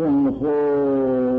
[0.00, 1.29] 本法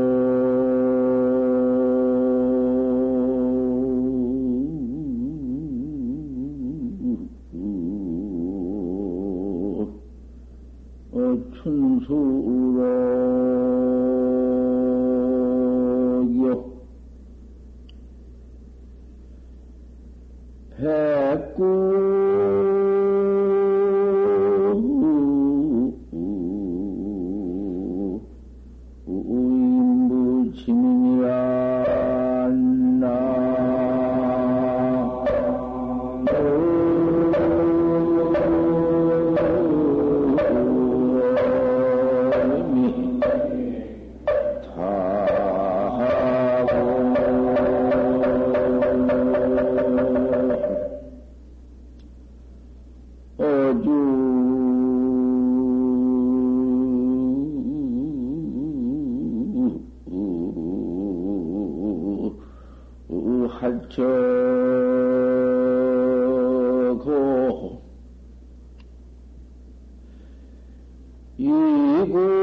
[71.42, 72.41] 一步。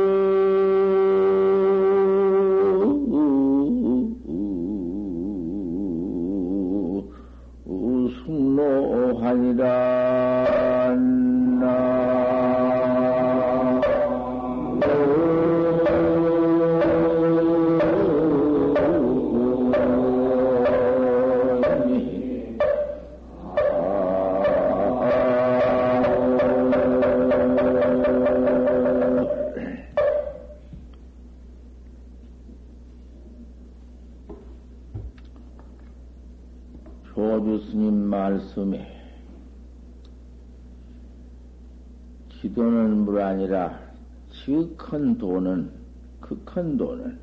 [44.78, 45.72] 큰 도는,
[46.20, 47.18] 그큰물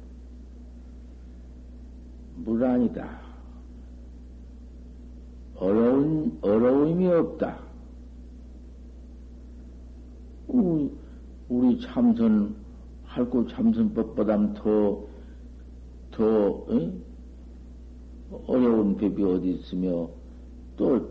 [2.64, 3.20] 아니다.
[5.54, 7.60] 어려운, 어려움이 없다.
[10.48, 10.90] 우리,
[11.48, 12.56] 우리 참선,
[13.04, 15.04] 할구 참선법보다 더,
[16.10, 17.02] 더, 응?
[18.48, 20.10] 어려운 법이 어디 있으며,
[20.76, 21.08] 또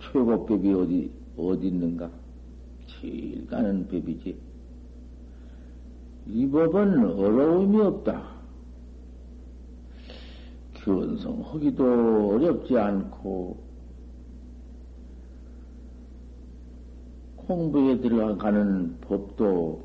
[0.00, 2.10] 최고 법이 어디, 어디 있는가?
[2.86, 4.43] 제일 가는 법이지.
[6.34, 8.28] 이 법은 어려움이 없다.
[10.72, 13.56] 견성하기도 어렵지 않고,
[17.36, 19.84] 공부에 들어가는 법도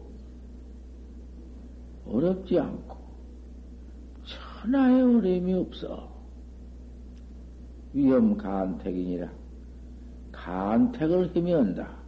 [2.07, 2.97] 어렵지 않고,
[4.25, 6.09] 천하의 어려움이 없어.
[7.93, 9.29] 위험 간택이니라.
[10.31, 11.98] 간택을 힘이한다.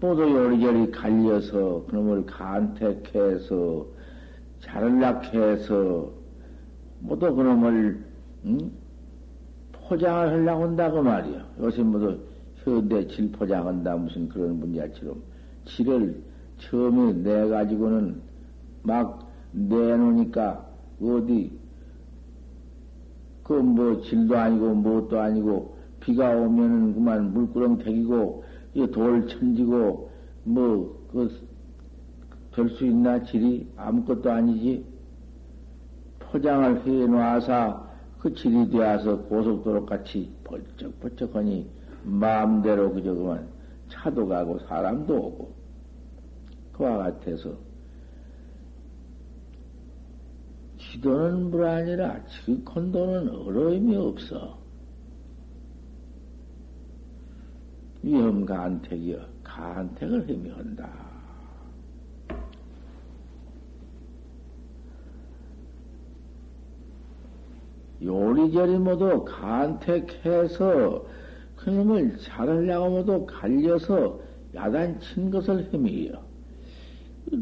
[0.00, 3.86] 모두 요리저리 갈려서 그놈을 간택해서
[4.60, 6.10] 자를락해서
[7.00, 8.04] 모두 그놈을
[8.46, 8.70] 응?
[9.72, 11.46] 포장을 하려고 한다고 말이야.
[11.60, 12.18] 요새 모두
[12.56, 15.20] 현대 질 포장한다 무슨 그런 문제처럼
[15.64, 16.22] 질을
[16.58, 18.20] 처음에 내 가지고는
[18.82, 20.66] 막 내놓으니까
[21.02, 21.58] 어디
[23.42, 28.44] 그 뭐 질도 아니고 뭣도 아니고 비가 오면은 그만 물구렁 대기고
[28.74, 30.10] 돌 천지고,
[30.44, 31.48] 뭐, 그,
[32.52, 33.68] 될 수 있나, 질이?
[33.76, 34.84] 아무것도 아니지.
[36.18, 41.70] 포장을 해 놔서 그 질이 되어서 고속도로 같이 벌쩍벌쩍하니
[42.04, 43.48] 마음대로 그저 그만
[43.88, 45.54] 차도 가고 사람도 오고
[46.72, 47.56] 그와 같아서
[50.78, 54.57] 지도는 물 아니라 지컨도는 어려움이 없어.
[58.02, 61.08] 위험 간택이여 간택을 헤매한다.
[68.00, 71.04] 요리저리 모두 간택해서
[71.56, 74.20] 그놈을 자르려고 모두 갈려서
[74.54, 76.12] 야단친 것을 헤매요.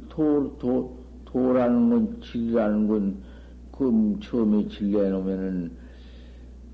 [0.09, 3.23] 도, 도, 도라는 건, 질이라는 건,
[3.71, 5.71] 그 처음에 질내놓으면은,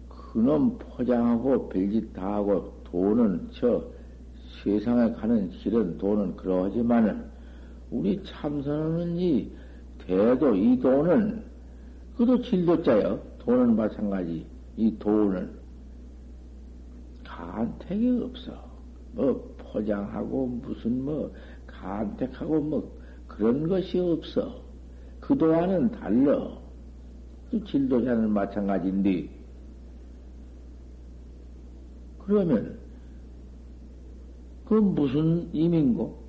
[0.09, 3.83] 그놈 포장하고 별짓 다 하고 돈은 저
[4.63, 7.25] 세상에 가는 실은 돈은 그러하지만은
[7.91, 9.51] 우리 참선하는 이
[9.99, 11.43] 대도 이 돈은
[12.17, 13.19] 그도 질도자요.
[13.39, 14.47] 돈은 마찬가지.
[14.77, 15.51] 이 돈은
[17.25, 18.71] 간택이 없어.
[19.13, 21.33] 뭐 포장하고 무슨 뭐
[21.67, 24.63] 간택하고 뭐 그런 것이 없어.
[25.21, 26.61] 그동안은 달러.
[27.67, 29.29] 질도자는 마찬가지인데
[32.19, 32.82] 그러면
[34.67, 36.23] 그 무슨 의미인고?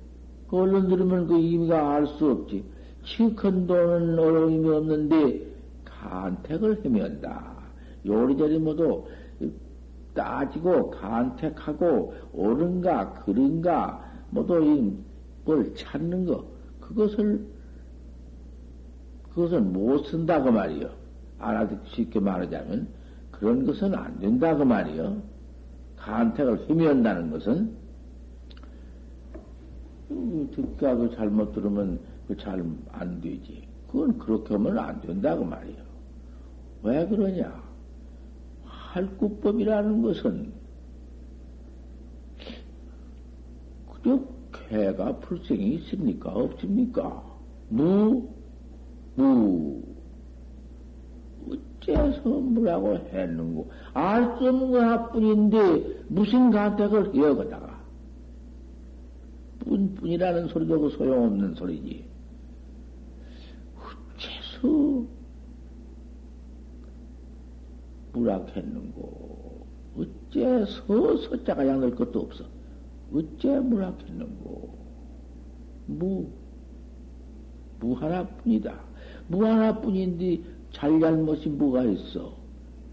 [0.48, 2.64] 그 얼른 들으면 그 의미가 알 수 없지.
[3.04, 5.46] 치큰 돈은 어려움이 없는데
[5.84, 7.54] 간택을 헤매한다.
[8.06, 9.04] 요리저리 모두
[10.14, 14.92] 따지고 간택하고 옳은가 그른가 모두
[15.44, 16.44] 뭘 찾는 거
[16.80, 17.46] 그것을
[19.30, 20.88] 그것은 못 쓴다고 말이요.
[21.38, 22.86] 알아듣기 쉽게 말하자면
[23.32, 25.20] 그런 것은 안 된다고 말이요.
[25.96, 27.83] 간택을 헤매한다는 것은
[30.08, 31.98] 듣가도 잘못 들으면
[32.38, 32.62] 잘
[32.92, 33.66] 안 되지.
[33.88, 35.76] 그건 그렇게 하면 안 된다고 말이요.
[36.82, 37.62] 왜 그러냐?
[38.64, 40.52] 할구법이라는 것은
[43.92, 44.20] 그저
[44.68, 46.30] 개가 불생이 있습니까?
[46.32, 47.22] 없습니까?
[47.68, 48.28] 무,
[49.16, 49.82] 무.
[51.80, 53.70] 어째서 뭐라고 했는고?
[53.92, 57.73] 알 수 없는 거 하뿐인데 무슨 간택을 거다가.
[59.64, 62.04] 뿐뿐이라는 소리도 그 소용없는 소리지.
[63.76, 65.06] 어째서
[68.12, 69.66] 무락했는고?
[69.96, 72.44] 어째 서, 서자가 양될 것도 없어.
[73.12, 74.74] 어째 무락했는고?
[75.86, 76.28] 무,
[77.80, 78.74] 무 하나뿐이다.
[79.28, 82.44] 무 하나뿐인데 잘잘못이 뭐가 있어?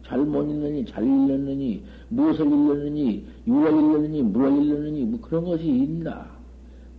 [0.06, 6.41] 잘못 읽느니, 잘 읽느니, 무엇을 읽느니, 유를 읽느니, 물을 읽느니, 뭐 그런 것이 있나?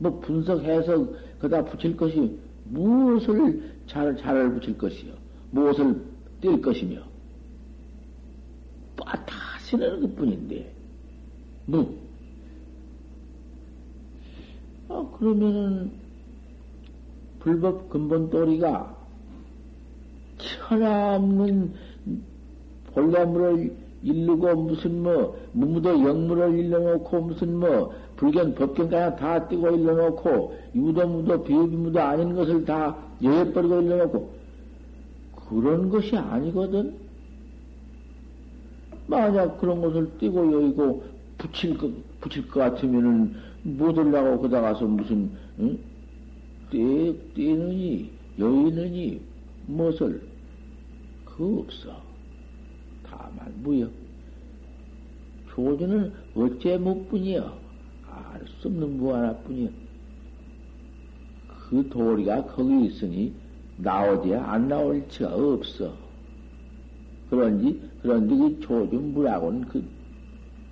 [0.03, 1.07] 뭐 분석해서
[1.39, 5.13] 그다 붙일 것이 무엇을 잘, 잘을 붙일 것이요?
[5.53, 6.03] 무엇을
[6.41, 7.01] 뗄 것이며?
[8.97, 10.73] 빠타시는 것 뿐인데,
[11.67, 11.97] 뭐,
[14.89, 15.93] 아, 그러면은,
[17.39, 18.97] 불법 근본 도리가
[20.39, 21.75] 천하없는
[22.93, 31.43] 본래물을 일르고 무슨 뭐, 무무도 영물을 일러놓고 무슨 뭐, 불견, 법견까지 다 띄고 일러놓고, 유도무도,
[31.43, 34.33] 비유비무도 아닌 것을 다 여해버리고 일러놓고,
[35.49, 36.95] 그런 것이 아니거든?
[39.09, 41.05] 만약 그런 것을 띄고 여의고
[41.37, 41.91] 붙일 것,
[42.21, 43.35] 붙일 것 같으면은
[43.65, 45.77] 못 올라고 거다 가서 무슨, 응?
[46.71, 48.09] 떼, 떼느니,
[48.39, 49.21] 여의느니,
[49.67, 50.23] 무엇을,
[51.25, 52.01] 그 없어.
[53.03, 53.89] 다만 무여.
[55.51, 57.62] 조주는 어째 무뿐이여.
[58.33, 59.69] 알 수 없는 무 하나뿐이여.
[61.49, 63.35] 그 도리가 거기 있으니
[63.77, 65.95] 나오지 안 나올 처가 없어.
[67.31, 69.85] 그런지, 그런데 그 조준부라고는 그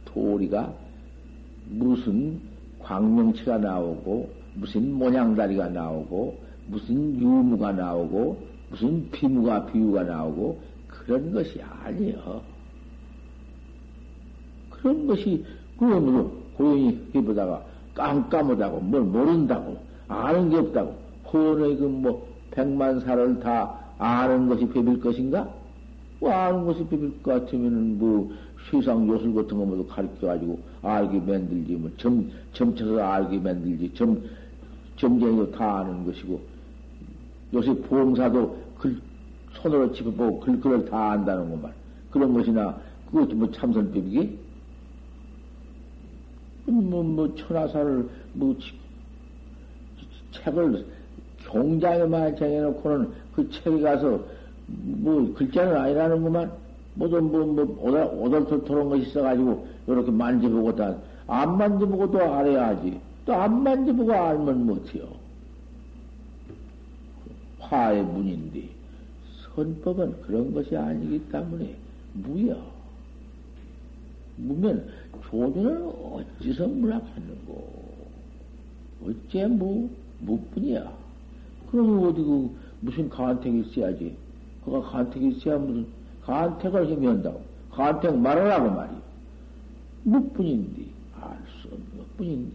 [0.05, 0.75] 도리가
[1.71, 2.41] 무슨
[2.81, 12.43] 광명치가 나오고, 무슨 모양다리가 나오고, 무슨 유무가 나오고, 무슨 비무가 비유가 나오고, 그런 것이 아니여.
[14.71, 15.45] 그런 것이,
[15.79, 17.63] 그러므로 고연히 해보다가
[17.95, 19.79] 깜깜하다고, 뭘 모른다고,
[20.09, 20.95] 아는 게 없다고,
[21.33, 25.49] 혼의 그 뭐, 백만사를 다 아는 것이 배빌 것인가?
[26.21, 28.31] 뭐 아는 것이 비빌 것 같으면은 뭐
[28.71, 34.21] 세상 요술 같은 거 모두 가르쳐가지고 알게 만들지 뭐 점, 점쳐서 알게 만들지 점,
[34.97, 36.39] 점쟁이도 다 아는 것이고
[37.55, 38.99] 요새 보험사도 글,
[39.55, 41.73] 손으로 짚어보고 글, 글을 다 안다는 것만
[42.11, 42.77] 그런 것이나
[43.11, 44.50] 그것도 뭐 참선 비비기?
[46.67, 48.57] 뭐, 뭐, 천하사를, 뭐,
[50.33, 50.87] 책을
[51.47, 54.21] 경장에만 정해놓고는 그 책에 가서
[54.67, 56.53] 뭐 글자는 아니라는구만
[56.95, 63.01] 모두 뭐, 뭐, 오달, 오달토토한 것이 있어가지고, 이렇게 만져보고 다, 안 만져보고도 알아야지.
[63.27, 65.09] 또 안 만져보고 알면 못해요.
[67.59, 68.69] 화의 문인데,
[69.55, 71.75] 선법은 그런 것이 아니기 때문에,
[72.15, 72.70] 무여.
[74.47, 74.89] 무면,
[75.29, 77.91] 조주는 어찌서 물락했는고?
[79.07, 79.89] 어째 무,
[80.21, 80.93] 무뿐이야.
[81.71, 84.17] 그러면 어디 그, 무슨 가한택이 있어야지.
[84.65, 85.87] 그가 간택이 있어야 무슨
[86.23, 87.43] 간택을 헤매한다고.
[87.71, 89.01] 간택 말하라고 말이야.
[90.05, 90.83] 무뿐인데,
[91.21, 92.53] 알 수 없는 것 뿐인데.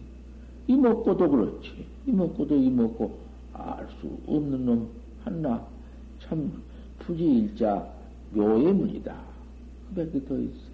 [0.68, 1.86] 이먹고도 그렇지.
[2.06, 3.18] 이먹고도 이먹고
[3.52, 4.88] 알 수 없는 놈
[5.24, 5.64] 하나.
[6.20, 6.52] 참,
[6.98, 7.86] 부지일자
[8.32, 9.16] 묘의 문이다.
[9.94, 10.65] 그밖에 더 있어.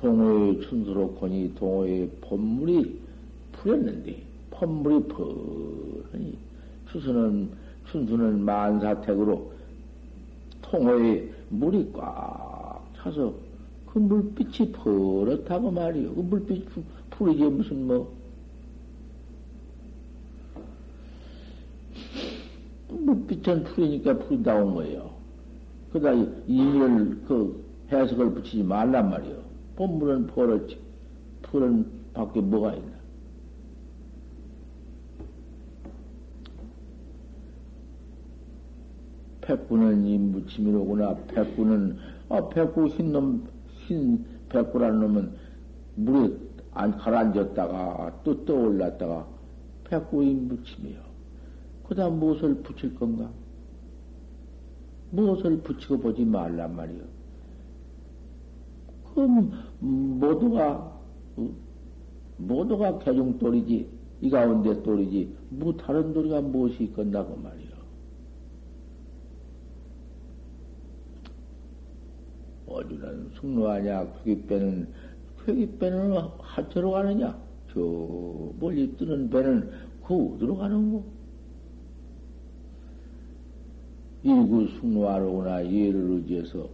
[0.00, 3.00] 동호의 춘수로코니 동호의 폼물이
[3.52, 6.38] 풀었는데, 폼물이 펄하니,
[6.90, 7.50] 추수는
[7.90, 9.52] 순수는 만사택으로
[10.62, 13.34] 통호에 물이 꽉 차서
[13.86, 16.14] 그 물빛이 버릇하고 말이요.
[16.14, 16.64] 그 물빛
[17.10, 18.12] 풀이지 무슨 뭐.
[22.88, 25.10] 물빛은 풀이니까 풀이다운 거예요.
[25.92, 26.12] 그다
[26.46, 29.39] 이미를 그 해석을 붙이지 말란 말이요.
[29.80, 30.78] 본물은 벌었지.
[31.40, 33.00] 풀은 밖에 뭐가 있나?
[39.40, 41.14] 백구는 이 무침이로구나.
[41.28, 41.96] 백구는,
[42.28, 43.48] 아, 백구 흰 놈,
[43.86, 45.32] 흰 백구라는 놈은
[45.94, 46.36] 물에
[46.72, 49.26] 안 가라앉았다가 또 떠올랐다가
[49.84, 51.00] 백구의 무침이요.
[51.88, 53.30] 그 다음 무엇을 붙일 건가?
[55.10, 57.19] 무엇을 붙이고 보지 말란 말이요.
[59.14, 61.00] 그럼 모두가,
[62.36, 63.88] 모두가 개중돌이지,
[64.22, 67.70] 이 가운데 돌이지, 뭐 다른 돌이가 무엇이 있건다고 말이요.
[72.66, 74.88] 어주는 숙로하냐, 쾌기배는,
[75.44, 77.36] 쾌기배는 하체로 가느냐?
[77.72, 77.80] 저
[78.58, 79.70] 멀리 뜨는 배는
[80.04, 81.02] 그 어디로 가는 거?
[84.22, 86.68] 일구 숙로하러 오나 예를 의지해서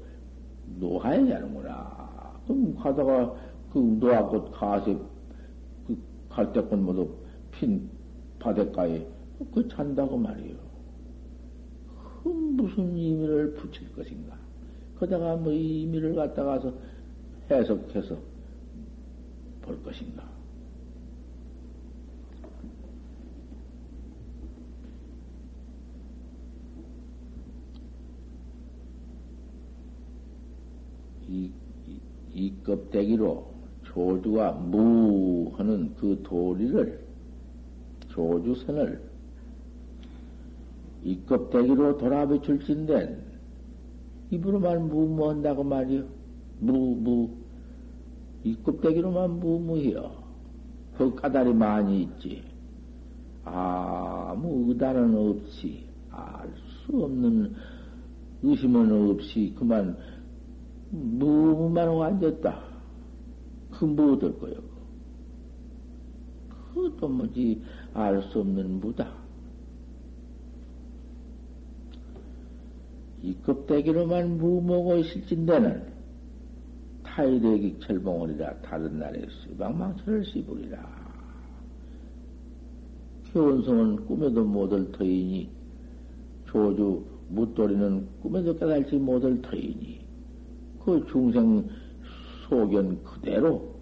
[0.80, 2.05] 노하야 하는구나.
[2.76, 3.34] 가다가
[3.72, 4.96] 그 노하꽃 가세
[5.86, 5.98] 그
[6.28, 7.08] 갈대꽃 모두
[7.50, 7.88] 핀
[8.38, 9.06] 바닷가에
[9.52, 10.56] 그 잔다고 말이요.
[12.22, 14.36] 그 무슨 의미를 붙일 것인가?
[14.98, 16.72] 거다가 뭐 의미를 갖다가서
[17.50, 18.16] 해석해서
[19.62, 20.36] 볼 것인가?
[31.28, 31.50] 이,
[32.36, 33.46] 이, 이 껍데기로
[33.84, 37.00] 조주가 무 하는 그 도리를,
[38.08, 39.02] 조주선을
[41.04, 43.22] 이 껍데기로 돌아비출진된
[44.30, 46.04] 입으로만 무무한다고 말이요.
[46.60, 47.30] 무, 무.
[48.44, 50.10] 이 껍데기로만 무무해요.
[50.96, 52.42] 그 까다리 많이 있지.
[53.44, 56.50] 아무 의단은 없이, 알
[56.86, 57.54] 수 없는
[58.42, 59.96] 의심은 없이 그만
[60.96, 62.64] 무무만 하고 앉았다.
[63.72, 64.54] 그 무엇을 거요?
[66.74, 67.62] 그것도 뭐지
[67.94, 69.12] 알 수 없는 무다.
[73.22, 75.94] 이 껍데기로만 무모고 있을진대는
[77.02, 81.06] 타이레기 철봉을이라 다른 날에 수방망치를 씹으리라.
[83.34, 85.50] 효원성은 꿈에도 못할 터이니
[86.46, 89.95] 조주 묻돌이는 꿈에도 깨달지 못할 터이니
[90.86, 91.68] 그 중생
[92.48, 93.74] 소견 그대로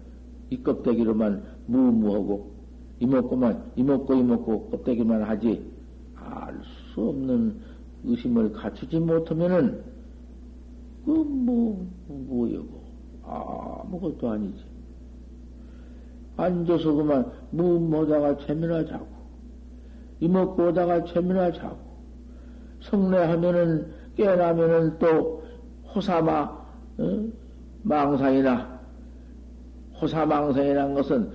[0.49, 2.51] 이 껍데기로만 무무하고
[2.99, 5.71] 이먹고만 이먹고 이먹고 껍데기만 하지
[6.15, 6.59] 알
[6.93, 7.59] 수 없는
[8.05, 9.83] 의심을 갖추지 못하면은
[11.05, 12.81] 그뭐 뭐여고
[13.23, 14.63] 아무것도 아니지.
[16.37, 19.07] 앉아서 그만 무모다가 재미나 자고
[20.21, 21.77] 이먹고 오다가 재미나 자고
[22.81, 25.43] 성례하면은 깨어나면은 또
[25.93, 26.64] 호사마
[26.97, 27.27] 어?
[27.83, 28.79] 망상이나
[30.01, 31.31] 호사망상이라는 것은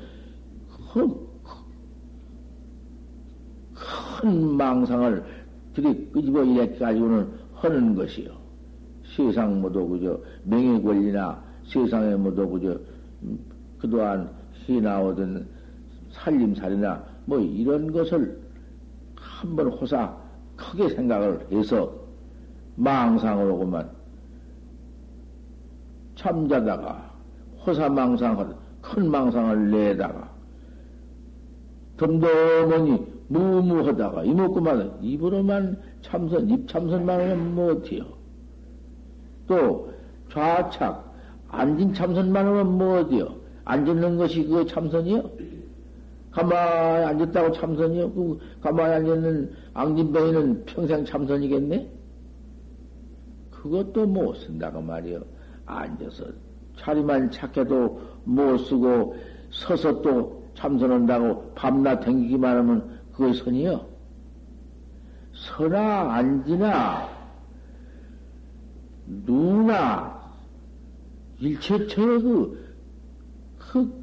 [0.93, 1.15] 큰,
[4.21, 5.25] 큰 망상을
[5.75, 8.31] 들이 끄집어 이래 가지고는 하는 것이요.
[9.17, 12.79] 세상 모두 그저 명예 권리나 세상에 모두 그저
[13.23, 13.39] 음,
[13.79, 14.31] 그동안
[14.67, 15.47] 희나오던
[16.13, 18.41] 살림살이나 뭐 이런 것을
[19.17, 20.17] 한번 호사
[20.57, 21.93] 크게 생각을 해서
[22.77, 24.00] 망상으로구만
[26.21, 27.11] 잠자다가
[27.67, 28.47] 호사망상을
[28.83, 30.31] 큰 망상을 내다가
[31.97, 38.05] 덤덤하니 무무하다가 이먹고만 입으로만 참선 입 참선만 하면 못해요.
[39.47, 39.93] 또
[40.31, 41.13] 좌착
[41.49, 43.37] 앉은 참선만 하면 못해요.
[43.65, 45.31] 앉는 것이 그 참선이요?
[46.31, 48.13] 가만히 앉았다고 참선이요?
[48.13, 51.91] 그 가만히 앉는 앙진뱅이는 평생 참선이겠네?
[53.51, 55.40] 그것도 못 쓴다고 말이요.
[55.79, 56.25] 앉아서
[56.79, 59.17] 자리만 착해도 못 쓰고
[59.51, 63.87] 서서 또 참선한다고 밤낮 댕기기만 하면 그거 선이요.
[65.33, 67.09] 서나 앉으나
[69.07, 70.21] 누나
[71.39, 72.65] 일체처의 그,
[73.59, 74.01] 그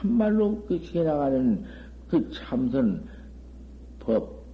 [0.00, 1.64] 참말로 그 지나가는
[2.08, 3.06] 그 참선
[3.98, 4.44] 법,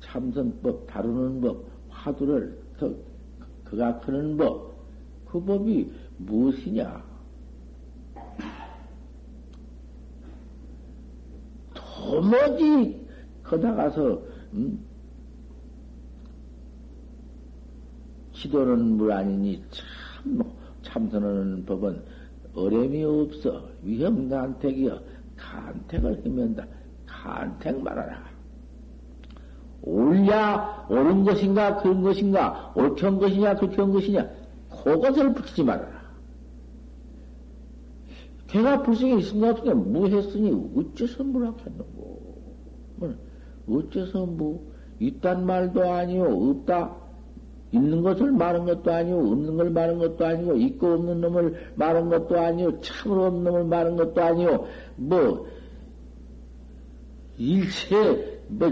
[0.00, 2.90] 참선법 다루는 법, 화두를 더
[3.64, 4.73] 그가 크는 법,
[5.34, 7.02] 그 법이 무엇이냐?
[11.74, 13.04] 도무지
[13.42, 14.22] 거다 가서
[14.52, 14.78] 음?
[18.32, 20.40] 지도는 물 아니니 참
[20.82, 22.00] 참선하는 법은
[22.54, 23.68] 어려움이 없어.
[23.82, 25.02] 위험 간택이여.
[25.36, 26.64] 간택을 해면다.
[27.06, 28.22] 간택 말하라.
[29.82, 34.43] 옳냐 옳은 것인가 그런 것인가 한 것이냐 한 것이냐
[34.84, 36.04] 그것을 붙이지 말아라.
[38.46, 42.14] 걔가 불성이 있은가 없으냐 무했으니 어째서 무락했는고.
[42.96, 43.14] 뭐,
[43.68, 46.96] 어째서 뭐 있단 말도 아니요, 없다.
[47.72, 52.38] 있는 것을 말한 것도 아니고, 없는 걸 말한 것도 아니고, 있고 없는 놈을 말한 것도
[52.38, 55.48] 아니고, 참으로 없는 놈을 말한 것도 아니고, 뭐,
[57.36, 58.70] 일체, 뭐,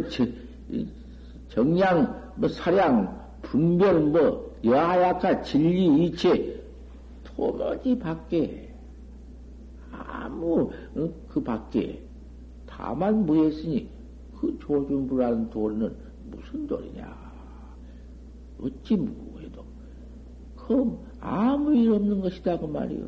[1.49, 6.63] 정량, 뭐, 사량, 분별, 뭐, 여하약하, 진리, 이체,
[7.25, 8.73] 도무지 밖에,
[9.91, 12.01] 아무, 어, 그 밖에,
[12.67, 13.89] 다만 무했으니,
[14.39, 15.95] 그 조준부라는 도리는
[16.31, 17.33] 무슨 도리냐?
[18.61, 19.65] 어찌 무해도,
[20.57, 23.07] 그 아무 일 없는 것이다, 그 말이요.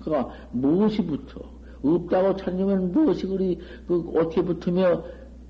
[0.00, 1.40] 그가 무엇이 붙어?
[1.82, 5.02] 없다고 찾으면 무엇이 그리, 그, 어떻게 붙으며,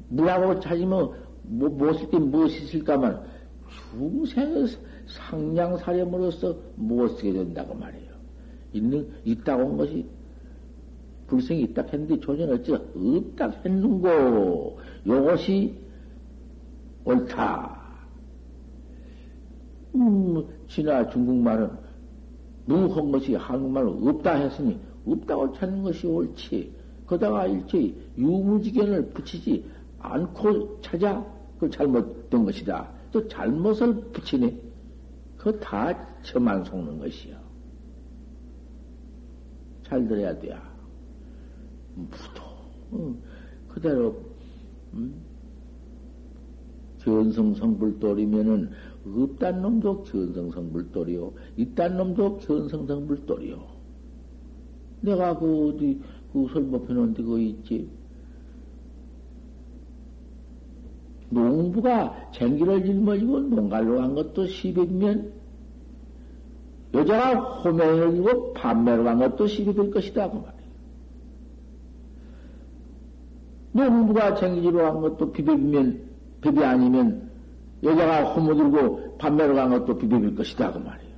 [0.09, 1.13] 무라고 찾으면,
[1.43, 3.32] 뭐, 무엇일 때 무엇이 있을까만,
[3.91, 4.67] 중생의
[5.07, 8.13] 상냥사렴으로서 무엇쓰게 된다고 말이에요.
[8.73, 10.07] 있는, 있다고 한 것이,
[11.27, 15.75] 불생이 있다 했는데 조전 어찌 없다 했는고, 요것이
[17.05, 17.83] 옳다.
[19.95, 21.71] 음, 지나 중국말은
[22.65, 26.73] 무한 것이 한국말로 없다 했으니 없다고 찾는 것이 옳지.
[27.07, 29.65] 거다가 일체 유무지견을 붙이지
[29.99, 31.25] 않고 찾아
[31.59, 32.89] 그 잘못된 것이다.
[33.13, 34.59] 또 잘못을 붙이네.
[35.37, 37.37] 그거 다 저만 속는 것이요.
[39.85, 40.57] 잘 들어야 돼.
[41.95, 42.43] 무도
[42.95, 43.19] 응.
[43.69, 44.17] 그대로
[44.95, 45.15] 음?
[47.01, 48.71] 견성성불돌이면은
[49.05, 51.33] 없단 놈도 견성성불돌이요.
[51.57, 53.73] 있단 놈도 견성성불돌이요.
[55.01, 56.01] 내가 그 어디
[56.33, 57.91] 그 설법해 놓은 데 그거 있지.
[61.33, 65.33] 농부가 쟁기를 짊어지고 농갈로 간 것도 시백면
[66.95, 70.63] 여자가 호명을 지고 판매로 간 것도 시비 될 것이다 그 말이에요.
[73.73, 76.03] 농부가 쟁기지로 간 것도 비백면
[76.43, 77.31] 비비 아니면
[77.83, 81.13] 여자가 호모 들고 판매로 간 것도 비비일 것이다 그 말이에요.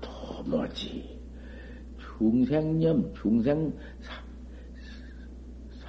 [0.00, 1.18] 도무지
[1.98, 4.27] 중생념 중생 사,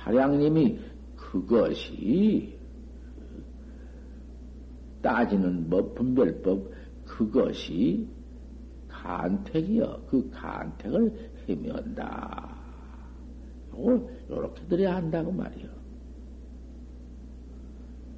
[0.10, 0.80] 사량님이
[1.16, 2.58] 그것이
[5.04, 6.72] 따지는 법, 분별법,
[7.06, 8.08] 그것이
[8.88, 10.02] 간택이여.
[10.10, 11.30] 그 간택을.
[13.72, 15.70] 요걸, 요렇게 들어야 한다고 말이요.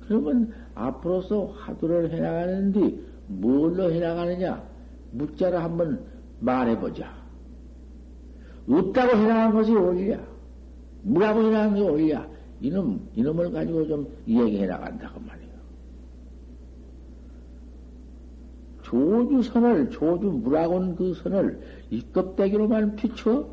[0.02, 4.64] 그러면 앞으로서 화두를 해나가는데 뭘로 해나가느냐?
[5.12, 6.04] 묻자를 한번
[6.40, 7.14] 말해보자.
[8.68, 10.31] 없다고 해나간 것이 옳냐?
[11.06, 12.28] 해나간 게 옳냐?
[12.62, 15.52] 이놈, 이놈을 가지고 좀 이야기해 나간다고 말이에요.
[18.84, 21.60] 조주선을, 조주 무라곤 그 선을
[21.90, 23.48] 이 껍데기로만 비춰?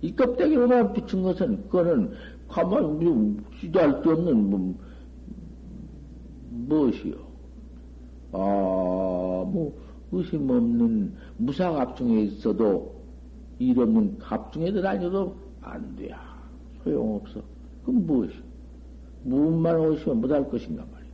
[0.00, 2.12] 이 껍데기로만 비춘 것은, 그거는
[2.48, 4.74] 가만히 시도할 데 없는, 뭐,
[6.50, 7.14] 무엇이요?
[8.32, 9.76] 아, 뭐,
[10.12, 12.94] 의심 없는 무사갑중에 있어도,
[13.58, 16.35] 일 없는 갑중에 들어다녀도 안 돼야.
[16.86, 17.42] 소용없어.
[17.84, 18.32] 그럼 무엇이?
[19.24, 21.10] 무엇만 오시면 못할 것인가 말이야.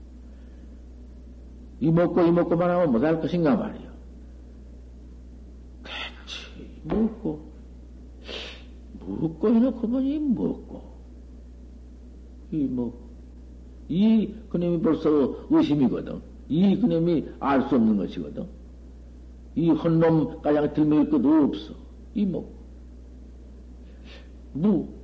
[1.80, 3.92] 이먹고 이먹고만 하면 못할 것인가 말이야.
[5.82, 7.40] 대체, 먹고,
[9.00, 10.82] 먹고 해놓고 보니 먹고,
[12.52, 13.10] 이 뭐,
[13.88, 16.20] 이 그놈이 벌써 의심이거든.
[16.48, 18.46] 이 그놈이 알 수 없는 것이거든.
[19.54, 21.74] 이 헌놈 가장 들먹일 것도 없어.
[22.14, 22.52] 이 뭐,
[24.52, 25.01] 무,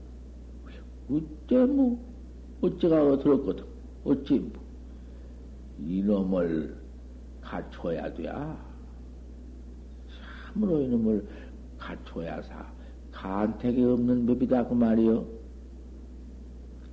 [1.11, 1.99] 어째 뭐,
[2.61, 3.64] 어째가 들었거든.
[4.05, 4.53] 어째 뭐,
[5.79, 6.77] 이놈을
[7.40, 8.31] 갖춰야 돼.
[10.53, 11.27] 참으로 이놈을
[11.79, 12.71] 갖춰야 사.
[13.12, 14.68] 간택이 없는 법이다.
[14.68, 15.27] 그 말이요.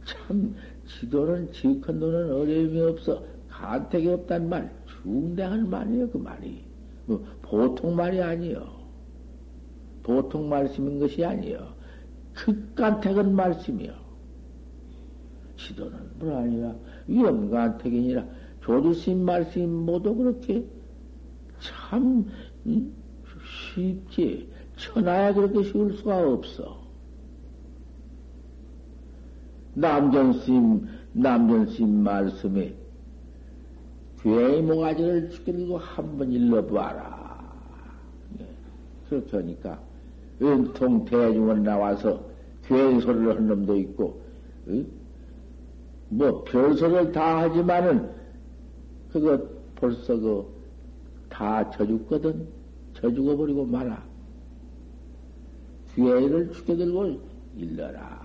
[0.05, 0.55] 참,
[0.87, 3.23] 지도는 지컨도는 어려움이 없어.
[3.49, 4.73] 간택이 없단 말.
[4.85, 6.09] 중대한 말이에요.
[6.09, 6.63] 그 말이.
[7.05, 8.85] 뭐, 보통 말이 아니요.
[10.03, 11.73] 보통 말씀인 것이 아니요.
[12.33, 14.04] 극간택은 말씀이요.
[15.57, 16.75] 지도는 뭐 아니라
[17.07, 18.25] 위험간택이니라
[18.61, 20.65] 조주심 말씀 모두 그렇게
[21.59, 22.25] 참
[23.73, 26.83] 쉽지 천하에 그렇게 쉬울 수가 없어.
[29.75, 32.73] 남전심 남전심 말씀에
[34.21, 37.43] 괴의 모가지를 죽이고 한번 일러보아라.
[38.39, 38.45] 네.
[39.09, 39.79] 그렇게 하니까
[40.41, 42.25] 은통 대중은 나와서
[42.65, 44.21] 괴의 소리를 한 놈도 있고
[46.09, 48.09] 뭐 별소리를 다 하지만은
[49.11, 49.39] 그거
[49.75, 50.55] 벌써 그
[51.35, 52.47] 다 져죽거든.
[52.93, 54.01] 져죽어 버리고 말아.
[55.93, 57.19] 귀애를 죽여들고
[57.57, 58.23] 일러라.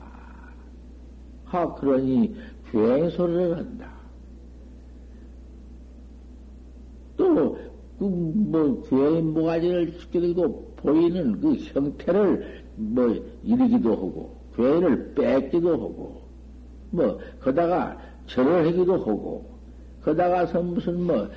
[1.44, 2.36] 하, 그러니
[2.70, 3.90] 괴소리를 한다.
[7.16, 7.58] 또,
[7.98, 13.08] 그, 뭐, 괴의 모가지를 죽게 들고 보이는 그 형태를 뭐,
[13.42, 16.22] 이르기도 하고, 괴를 뺏기도 하고,
[16.90, 19.50] 뭐, 거다가 절을 하기도 하고,
[20.02, 21.28] 거다가서 무슨 뭐,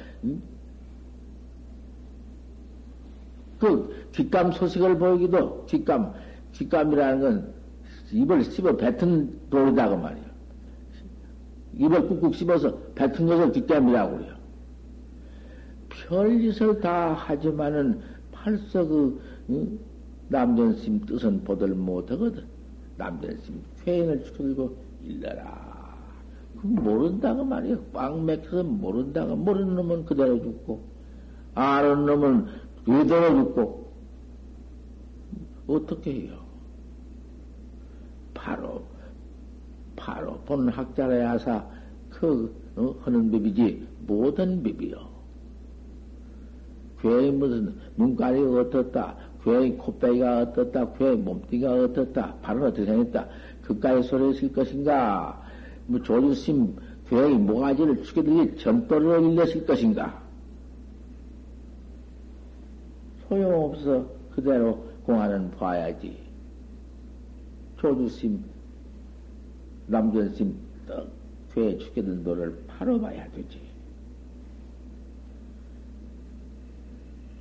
[3.60, 6.14] 그 뒷감 소식을 보이기도, 뒷감,
[6.54, 7.54] 뒷감이라는 건
[8.12, 10.26] 입을 씹어 뱉은 돌이다고 말이야.
[11.76, 14.36] 입을 꾹꾹 씹어서 뱉은 것을 뒷감이라고 그래요.
[15.90, 19.80] 별짓을 다 하지만은 벌써 그, 응?
[20.30, 22.46] 남전심 뜻은 보들 못하거든.
[22.98, 25.74] 남전심 퇴행을 시키고 일러라.
[26.62, 27.78] 그 모른다고 말이야.
[27.94, 29.36] 꽉 맥혀서 모른다고.
[29.36, 30.82] 모르는 놈은 그대로 죽고,
[31.56, 32.48] 아는 놈은
[32.86, 33.92] 그대로 죽고,
[35.68, 36.38] 어떻게 해요?
[38.34, 38.84] 바로,
[39.96, 41.66] 바로 본 학자라 야사
[42.10, 45.14] 그, 어, 하는 법이지, 모든 법이요.
[47.02, 53.28] 괴의 무슨 눈가리가 어떻다, 괴의 코빼기가 어떻다, 괴의 몸띠가 어떻다, 발은 어떻게 생겼다,
[53.66, 55.42] 그까지 소리 있을 것인가?
[55.88, 56.76] 뭐 조주심
[57.10, 60.22] 괴의 모가지를 죽여들기 전도를 일렸을 것인가?
[63.28, 66.18] 소용없어 그대로 공안은 봐야지.
[67.78, 68.44] 조주심,
[69.88, 70.56] 남전심,
[70.88, 71.08] 떡,
[71.54, 73.60] 괴 죽여든 도를 바로 봐야 되지.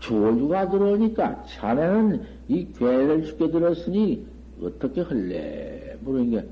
[0.01, 4.27] 조주가 들어오니까 자네는 이 괴를 죽게 들었으니
[4.65, 5.97] 어떻게 할래?
[6.01, 6.49] 모르는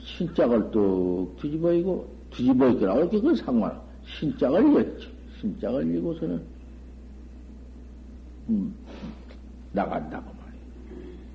[0.00, 3.80] 신짝을 뚝 뒤집어이고 뒤집어있거라 이렇게 그 상관
[4.18, 5.08] 신짝을 이었지.
[5.40, 6.42] 신짝을 이고서는
[8.48, 8.74] 음,
[9.72, 10.62] 나간다고 말이야.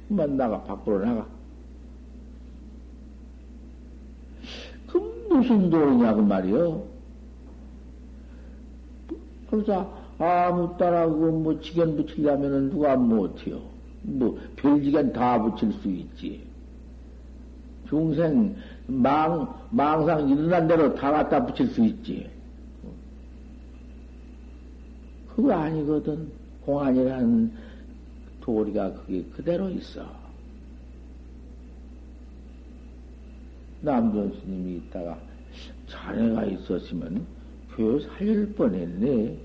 [0.07, 1.27] 그만 나가 밖으로 나가.
[4.87, 4.97] 그
[5.29, 6.83] 무슨 도리냐고 말이요.
[9.49, 13.72] 그러자 아무 따라고 뭐 지견 붙이려면은 누가 못해요.
[14.03, 16.43] 뭐 별지견 다 붙일 수 있지.
[17.87, 18.55] 중생
[18.87, 22.29] 망 망상 일어난 대로 다 갖다 붙일 수 있지.
[25.35, 26.31] 그거 아니거든.
[26.61, 27.51] 공안이라는
[28.41, 30.05] 도리가 그게 그대로 있어.
[33.81, 35.19] 남전 스님이 있다가
[35.87, 37.25] 자네가 있었으면
[37.75, 39.37] 교 살릴 뻔했네.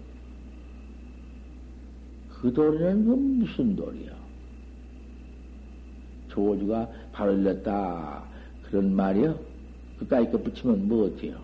[2.40, 4.17] 그 도리는 그 무슨 도리야?
[6.28, 8.24] 조주가 바로 일렀다.
[8.62, 9.38] 그런 말이요?
[9.98, 11.38] 그까이 거 붙이면 뭐 어때요?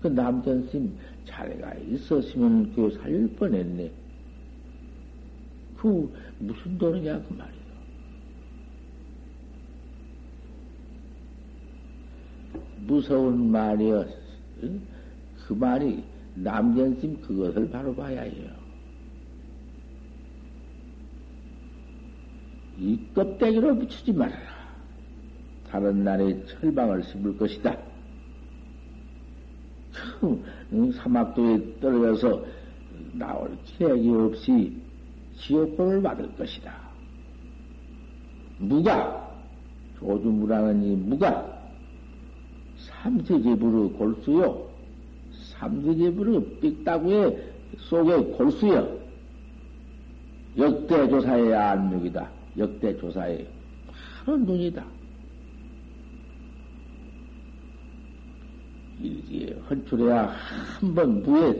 [0.00, 3.90] 그 남전심 자네가 있었으면 그 살릴 뻔했네.
[5.76, 7.64] 그 무슨 도리냐 그 말이요.
[12.86, 14.04] 무서운 말이요.
[15.46, 16.02] 그 말이
[16.34, 18.63] 남전심 그것을 바로 봐야 해요.
[22.84, 24.54] 이 껍데기로 비추지 말아라.
[25.70, 27.78] 다른 날에 철방을 씹을 것이다.
[30.94, 32.44] 사막도에 떨어져서
[33.14, 34.76] 나올 계획이 없이
[35.38, 36.74] 지옥권을 받을 것이다.
[38.58, 39.30] 무가,
[39.98, 41.58] 조주무라는 이 무가,
[42.76, 44.68] 삼세제부르 골수요,
[45.54, 48.98] 삼세제부르 삑다구의 속에 골수요,
[50.58, 52.43] 역대조사의 안목이다.
[52.58, 53.46] 역대 조사에
[54.24, 54.84] 바로 눈이다.
[59.00, 60.26] 일기에 헌출해야
[60.80, 61.52] 한 번 무에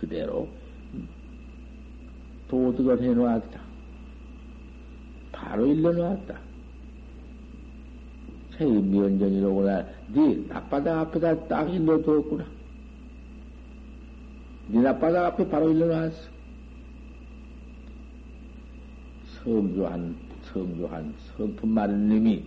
[0.00, 0.48] 그대로
[2.48, 3.60] 도덕을 해놓았다.
[5.32, 6.38] 바로 일러놓았다.
[8.56, 9.84] 세의 면전이로구나.
[10.08, 12.44] 네 낮바닥 앞에다 딱 일러두었구나.
[14.68, 16.37] 네 낮바닥 앞에 바로 일러놨어.
[19.42, 20.14] 성조한,
[20.52, 22.44] 성조한, 성품 많은 놈이,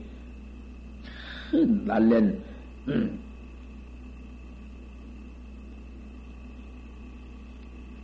[1.49, 2.41] 큰 날랜,
[2.87, 3.19] 음,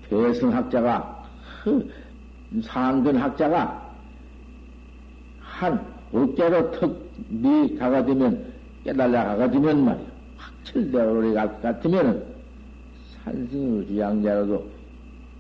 [0.10, 1.26] 대성학자가,
[2.63, 3.95] 상근 학자가,
[5.39, 10.08] 한, 어깨로 턱, 네 가가 되면, 깨달라 가가 되면 말이야.
[10.38, 12.23] 확철대오리 같으면은,
[13.23, 14.78] 산승의 주양자로도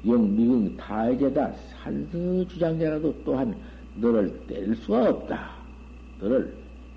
[0.05, 1.51] 영미궁 다해제다
[1.87, 3.55] 산승의 주장자라도 또한
[3.95, 5.51] 너를 때릴 수가 없다.
[6.19, 6.53] 너를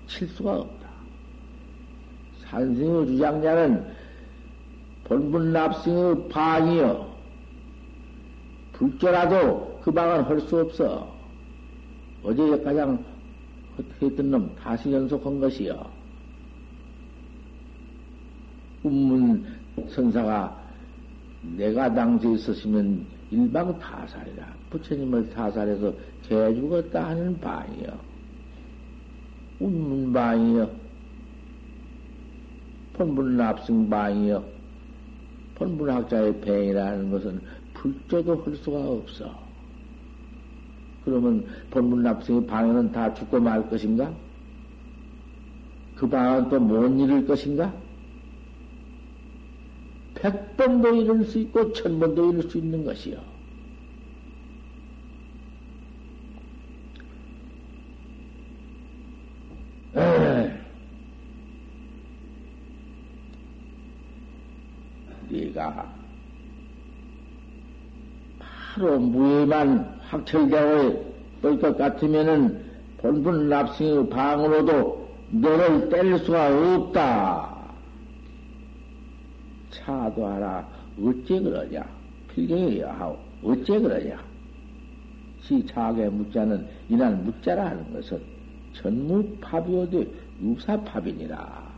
[0.07, 0.89] 칠 수가 없다.
[2.39, 3.85] 산승의 주장자는
[5.05, 7.11] 본분 납승의 방이여.
[8.73, 11.11] 불조라도 그 방은 할 수 없어.
[12.23, 13.03] 어제 가장
[14.01, 15.89] 했던 놈 다시 연속한 것이여.
[18.83, 19.45] 운문
[19.89, 20.59] 선사가
[21.55, 25.93] 내가 당시에 있었으면 일방 타살이라 부처님을 타살해서
[26.27, 27.97] 개 죽었다 하는 바이요.
[29.59, 30.69] 운문 바이요.
[32.93, 34.43] 본분 납승 바이요.
[35.55, 37.41] 본분학자의 뱅이라는 것은
[37.73, 39.39] 불조도 할 수가 없어.
[41.05, 44.11] 그러면 본문 납승의 방에는 다 죽고 말 것인가?
[45.95, 47.71] 그 방은 또 못 이룰 것인가?
[50.21, 53.17] 백번도 이룰 수 있고 천번도 이룰 수 있는 것이요.
[65.29, 65.91] 네가
[68.39, 70.93] 바로 무에만 확철되어
[71.41, 72.63] 볼것 같으면은
[72.97, 77.50] 본분 납승의 방으로도 너를 때릴 수가 없다.
[79.83, 80.67] 차도하라.
[81.01, 81.83] 어째 그러냐?
[82.33, 83.17] 필경이야 하오.
[83.43, 84.23] 어째 그러냐?
[85.41, 88.21] 시 차게 묻자는 이날 묻자라 하는 것은
[88.73, 90.07] 전무파비오되
[90.41, 91.71] 유사파비니라.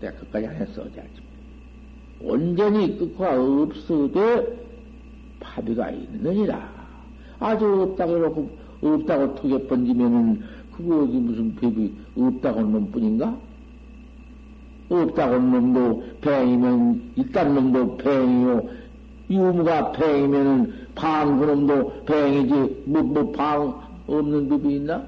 [0.00, 1.24] 내가 끝까지 안 했어, 어제 아침에.
[2.20, 4.56] 온전히 끝과 없어도
[5.40, 6.72] 파비가 있느니라.
[7.38, 8.50] 아주 없다고 해놓고
[8.82, 13.36] 없다고 턱에 번지면은 그거 어디 무슨 법이 없다고 놈 뿐인가?
[14.88, 18.68] 없다고 놈도 뱅이면 있다는 놈도 뱅이요.
[19.30, 25.06] 유무가 뱅이면은 방 그놈도 뱅이지 뭐뭐방 없는 법이 있나?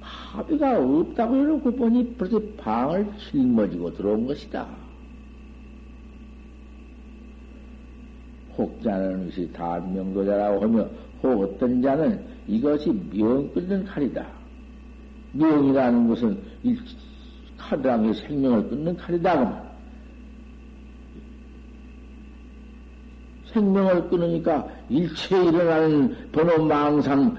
[0.00, 4.66] 합의가 없다고 해놓고 보니 벌써 방을 짊어지고 들어온 것이다.
[8.56, 10.88] 혹자는 것이 단명도자라고 하며
[11.22, 14.37] 혹 어떤 자는 이것이 명 끊는 칼이다.
[15.32, 16.42] 명이라는 것은
[17.56, 19.68] 칼이라는 게 생명을 끊는 칼이다.
[23.52, 27.36] 생명을 끊으니까 일체에 일어나는 번호 망상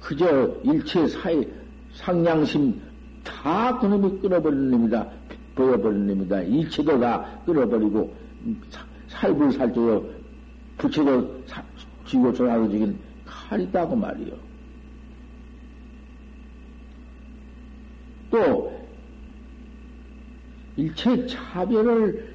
[0.00, 1.46] 그저 일체 사이
[1.94, 2.80] 상냥심
[3.22, 5.06] 다 그놈이 끊어버리는 놈이다.
[5.54, 6.42] 보여버리는 놈이다.
[6.42, 8.14] 일체도 다 끊어버리고
[9.08, 10.04] 살불살조여
[10.78, 11.42] 붙이고
[12.06, 14.51] 쥐고 조라고 지긴 칼이다고 말이요.
[18.32, 18.72] 또
[20.76, 22.34] 일체 차별을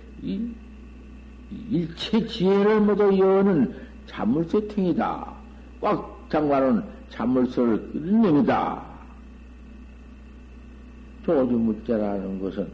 [1.71, 3.73] 일체 지혜를 모두 여는
[4.05, 5.33] 자물쇠 탱이다.
[5.81, 8.85] 꽉 장관은 자물쇠를 끄는 놈이다.
[11.25, 12.69] 조주무자라는 것은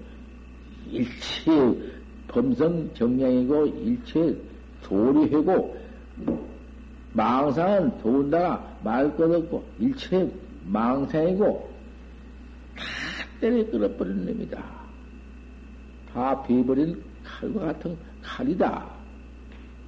[0.91, 1.51] 일체
[2.27, 4.37] 범성 정량이고 일체
[4.83, 5.77] 도리하고
[7.13, 10.29] 망상은 더운다가 말것 없고 일체
[10.65, 11.73] 망상이고
[12.75, 12.83] 다
[13.43, 14.63] 때려 끌어버리는 놈이다.
[16.13, 18.85] 다 베버린 칼과 같은 칼이다.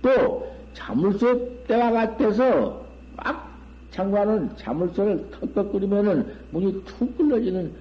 [0.02, 3.50] 또 자물쇠 때와 같아서 막
[3.91, 7.72] 장관은 자물쇠를 턱턱 끓이면은 문이 툭 끌러지는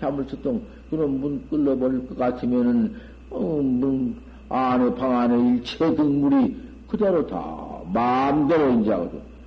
[0.00, 2.96] 자물쇠통 그런 문 끌러버릴 것 같으면은
[3.28, 4.16] 어, 문
[4.48, 6.56] 안에 방 안에 일체 등물이
[6.88, 8.94] 그대로 다 마음대로 이제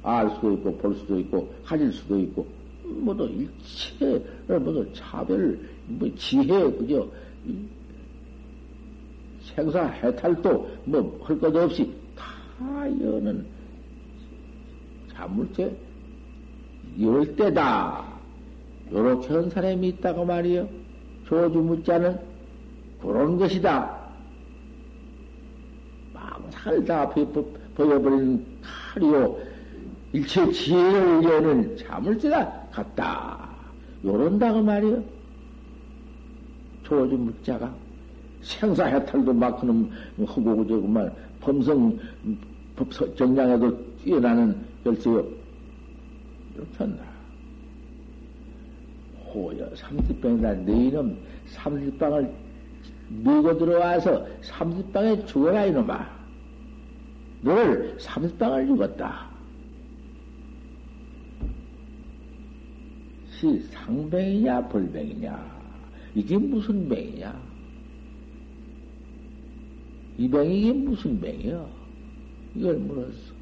[0.04, 2.54] 알 수도 있고 볼 수도 있고 가질 수도 있고
[3.03, 7.08] 뭐도 일체를 뭐도 차별 뭐 지혜 그저
[9.55, 12.25] 생사 해탈도 뭐 할 것 없이 다
[12.89, 13.45] 여는
[15.13, 15.75] 자물쇠
[17.01, 18.05] 열 때다.
[18.91, 20.67] 요렇게 한 사람이 있다고 말이요.
[21.27, 22.17] 조주무자는
[23.01, 23.97] 그런 것이다.
[26.13, 27.10] 망상을 다
[27.75, 28.45] 보여버리는
[28.93, 29.38] 칼이요.
[30.13, 33.49] 일체 지혜를 여는 자물쇠가 같다.
[34.03, 35.03] 요런다고 말이요.
[36.83, 37.73] 조주무자가
[38.41, 39.89] 생사 해탈도 막 그놈
[40.25, 41.97] 하고 그저그만 범성
[43.15, 45.25] 정량에도 뛰어나는 열쇠요.
[46.77, 47.03] 한다.
[49.33, 50.53] 호여 삼십방이다.
[50.53, 52.31] 너희는 삼십방을
[53.09, 56.07] 밀고 들어와서 삼십방에 죽어라 이놈아.
[57.41, 59.35] 너를 삼십방을 죽었다.
[63.39, 65.56] 시 상뱅이냐 벌뱅이냐
[66.15, 67.38] 이게 무슨 뱅이냐?
[70.17, 71.65] 이 뱅이 이게 무슨 뱅이야?
[72.56, 73.36] 이걸 물었어.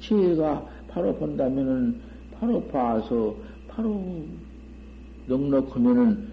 [0.00, 2.00] 지혜가 바로 본다면은
[2.32, 3.36] 바로 봐서
[3.68, 4.24] 바로
[5.26, 6.28] 넉넉하면은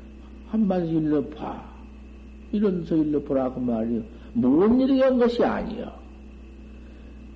[0.48, 1.70] 한마디 일러 봐.
[2.54, 4.02] 이런 서 일러 보라고 말이요.
[4.34, 5.92] 뭔 일이 한 것이 아니요.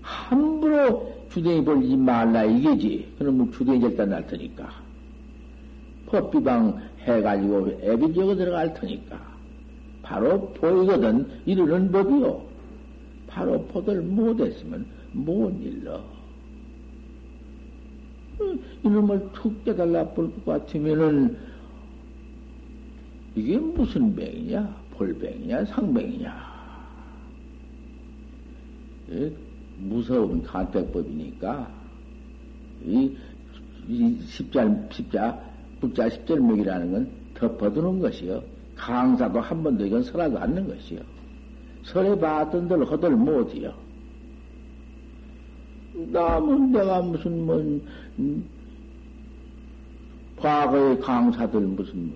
[0.01, 3.15] 함부로 주댕이 벌리지 말라 이게지.
[3.17, 4.88] 그러면 주댕이 절단 날 테니까.
[6.09, 9.19] 법비방 해가지고 애비 지어 들어갈 테니까.
[10.01, 12.41] 바로 보이거든 이르는 법이요.
[13.27, 16.01] 바로 포들 못했으면 못 일러.
[18.83, 21.37] 이놈을 툭 깨달라 볼 것 같으면은
[23.35, 24.75] 이게 무슨 병이냐?
[24.91, 25.65] 볼병이냐?
[25.65, 26.49] 상병이냐?
[29.79, 31.71] 무서운 간택법이니까
[32.85, 33.15] 이,
[33.87, 35.48] 이 십자 십자
[35.79, 38.41] 북자 십절목이라는 건 덮어두는 것이요.
[38.75, 40.99] 강사도 한 번도 이건 설하지 않는 것이요.
[41.83, 43.73] 설해 봤던들 허들 못이요.
[46.11, 48.45] 남은 내가 무슨 뭐 음,
[50.37, 52.11] 과거의 강사들 무슨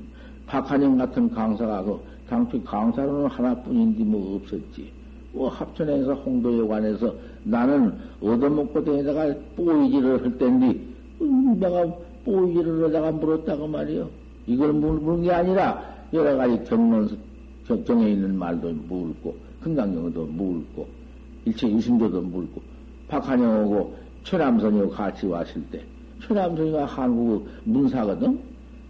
[0.46, 2.00] 박한영 같은 강사가 그
[2.30, 4.92] 당초 강사로는 하나뿐인데 뭐 없었지.
[5.34, 10.80] 뭐 합천에서 홍도에 관해서 나는 얻어먹고 다니다가 뽀이지를 할 텐데
[11.22, 11.86] 음, 내가
[12.26, 14.10] 뽀이지를 하다가 물었다고 말이요.
[14.48, 15.82] 이걸 물은 게 아니라
[16.14, 17.18] 여러 가지 경론
[17.86, 20.88] 경에 있는 말도 물고 금강경도 물고
[21.46, 22.62] 일체 유심조도 물고
[23.08, 25.84] 박한영하고 최남선이하고 같이 왔을 때
[26.26, 28.40] 최남선이가 한국 문사거든.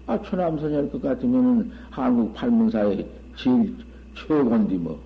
[0.06, 3.76] 아 최남선이 할 것 같으면은 한국 팔문사의 제일
[4.16, 5.00] 최고인데 뭐.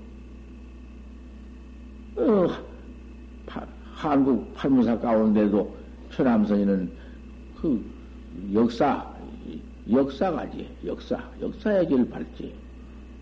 [2.18, 2.48] 어,
[3.46, 5.76] 파, 한국 팔문사 가운데도
[6.14, 6.90] 최남선이는
[7.62, 7.84] 그
[8.54, 9.06] 역사,
[9.90, 12.54] 역사가지, 역사, 역사의 길 밟지.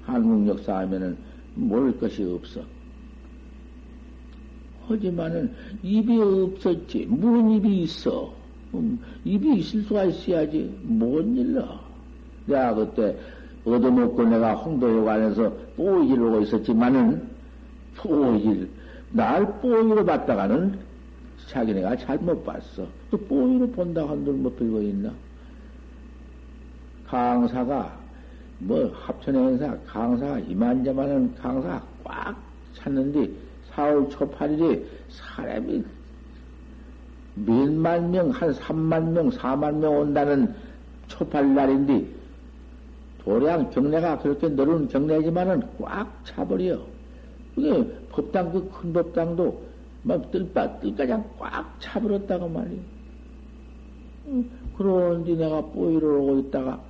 [0.03, 1.17] 한국 역사 하면은
[1.55, 2.61] 모를 것이 없어.
[4.87, 5.51] 하지만은
[5.81, 7.05] 입이 없었지.
[7.09, 8.31] 무슨 입이 있어?
[8.73, 10.71] 음, 입이 있을 수가 있어야지.
[10.83, 11.79] 뭔 일러?
[12.45, 13.17] 내가 그때
[13.65, 17.27] 얻어먹고 내가 홍도에 관해서 뽀이지를 하고 있었지만은
[17.97, 18.69] 뽀이질,
[19.11, 20.77] 날 뽀이로 봤다가는
[21.47, 22.87] 자기네가 잘못 봤어.
[23.15, 25.13] 또 뽀이로 본다 한들 뭐 들고 있나?
[27.07, 27.97] 강사가,
[28.59, 32.35] 뭐 합천의 행사, 강사가 이만저만한 강사 꽉
[32.73, 33.29] 찼는데
[33.71, 35.85] 4월 초 8일에 사람이
[37.35, 40.53] 몇만 명, 한 3만 명, 4만 명 온다는
[41.07, 42.05] 초팔 날인데,
[43.19, 46.79] 도량 경례가 그렇게 늘은 경례지만은 꽉 차버려.
[47.55, 49.63] 그게 법당, 그 큰 법당도
[50.03, 52.94] 막 뜰바, 뜰가장 꽉 차버렸다고 말이야.
[54.77, 56.81] 그런데 내가 뽀이를 오고 있다가,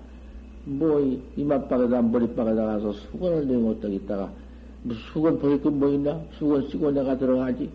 [0.65, 0.99] 뭐,
[1.35, 4.31] 이맛박에다 머리박에다 가서 수건을 내고 딱 있다가,
[4.83, 6.19] 뭐 수건 벗을 건뭐 있나?
[6.37, 7.69] 수건 쓰고 내가 들어가지.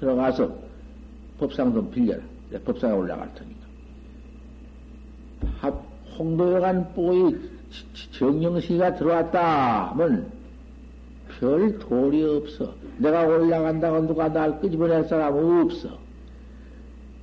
[0.00, 0.50] 들어가서
[1.38, 2.22] 법상 좀 빌려라.
[2.50, 3.64] 내 법상에 올라갈 테니까.
[6.18, 7.36] 홍도에 간 뽀이
[8.12, 10.30] 정영시가 들어왔다 하면
[11.40, 12.72] 별 도리 없어.
[12.98, 16.03] 내가 올라간다고 누가 날 끄집어낼 사람 없어.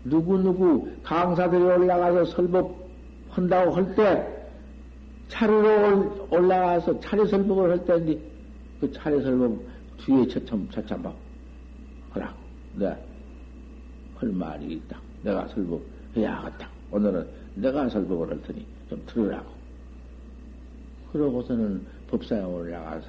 [0.03, 2.75] 누구누구 강사들이 올라가서 설법
[3.29, 4.27] 한다고 할 때
[5.29, 8.19] 차례로 올라가서 차례 설법을 할 때인데
[8.81, 9.57] 그 차례 설법
[9.99, 11.13] 뒤에 차참 차참 봐.
[12.11, 12.35] 하라고.
[12.75, 12.95] 네.
[14.15, 14.99] 할 말이 있다.
[15.23, 16.67] 내가 설법해야겠다.
[16.91, 19.49] 오늘은 내가 설법을 할 테니 좀 들으라고.
[21.13, 23.07] 그러고서는 법상에 올라가서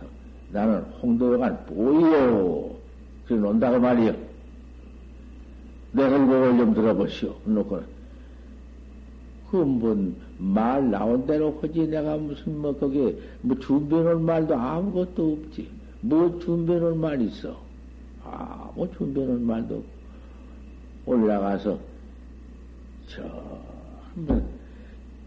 [0.50, 2.70] 나는 홍도여간 보이요.
[3.26, 4.14] 그래 논다고 말이요.
[5.92, 7.35] 내 설법을 좀 들어보시오.
[7.44, 7.85] 놓고는.
[9.50, 15.68] 그뭔말 나온 대로 하지 내가 무슨 뭐 거기에 뭐 준비해놓은 말도 아무것도 없지.
[16.00, 17.57] 뭐 준비해놓은 말 있어.
[18.24, 19.84] 아무 준비해놓은 말도.
[21.05, 21.78] 올라가서
[23.09, 23.22] 저
[24.14, 24.45] 한번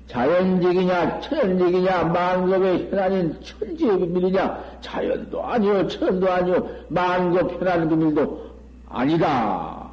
[0.07, 8.49] 자연직이냐 천연직이냐 만급의 현안인 천지의 비밀이냐 자연도 아니요 천도 아니요 만급 현안 비밀도
[8.88, 9.84] 아니다.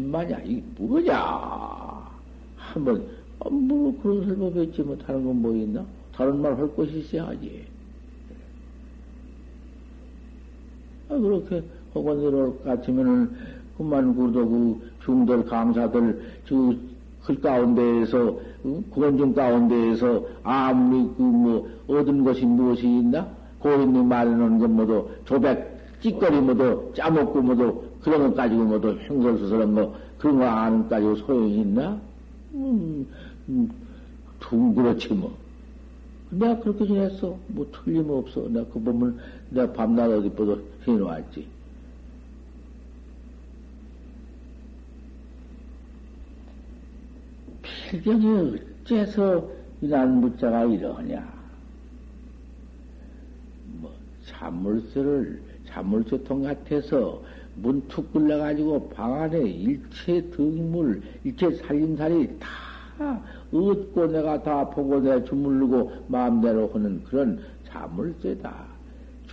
[0.00, 1.16] 신마냐 이게 뭐냐
[2.56, 3.02] 한번
[3.38, 4.82] 어, 뭐 그런 설법 했지.
[4.82, 5.84] 뭐 다른 건 뭐 있나?
[6.14, 7.64] 다른 말 할 것이 있어야지.
[11.08, 11.62] 아, 그렇게
[11.94, 13.30] 혹은 이럴 같으면은
[13.78, 18.38] 그만 그도 그 중들 강사들 저글 가운데에서
[18.90, 23.28] 구원중 가운데에서 아무리 그 뭐 얻은 것이 무엇이 있나?
[23.60, 29.92] 고인이 말해놓은 것 모두 조백 찌꺼리 모두 짜먹고 모두 그런 것 가지고 모두 행설수설한 거
[30.16, 32.00] 그런 거 아는 가지고 소용이 있나?
[32.54, 33.04] 음,
[33.48, 33.68] 음,
[34.38, 35.36] 둥그렇지 뭐.
[36.30, 37.36] 내가 그렇게 지냈어.
[37.48, 38.48] 뭐 틀림없어.
[38.48, 39.18] 내가 그 보면
[39.50, 41.48] 내가 밤낮 어디 보도 해놓았지.
[47.90, 49.50] 필경이 어째서
[49.80, 51.28] 이런 무자가 이러냐?
[53.80, 53.92] 뭐,
[54.26, 57.20] 잔물쇠를, 잔물쇠통 같아서
[57.56, 63.20] 문툭 굴러가지고 방 안에 일체 등물, 일체 살림살이 다다
[63.52, 68.76] 얻고 내가 다 보고 내 주물르고 마음대로 하는 그런 자물쇠다.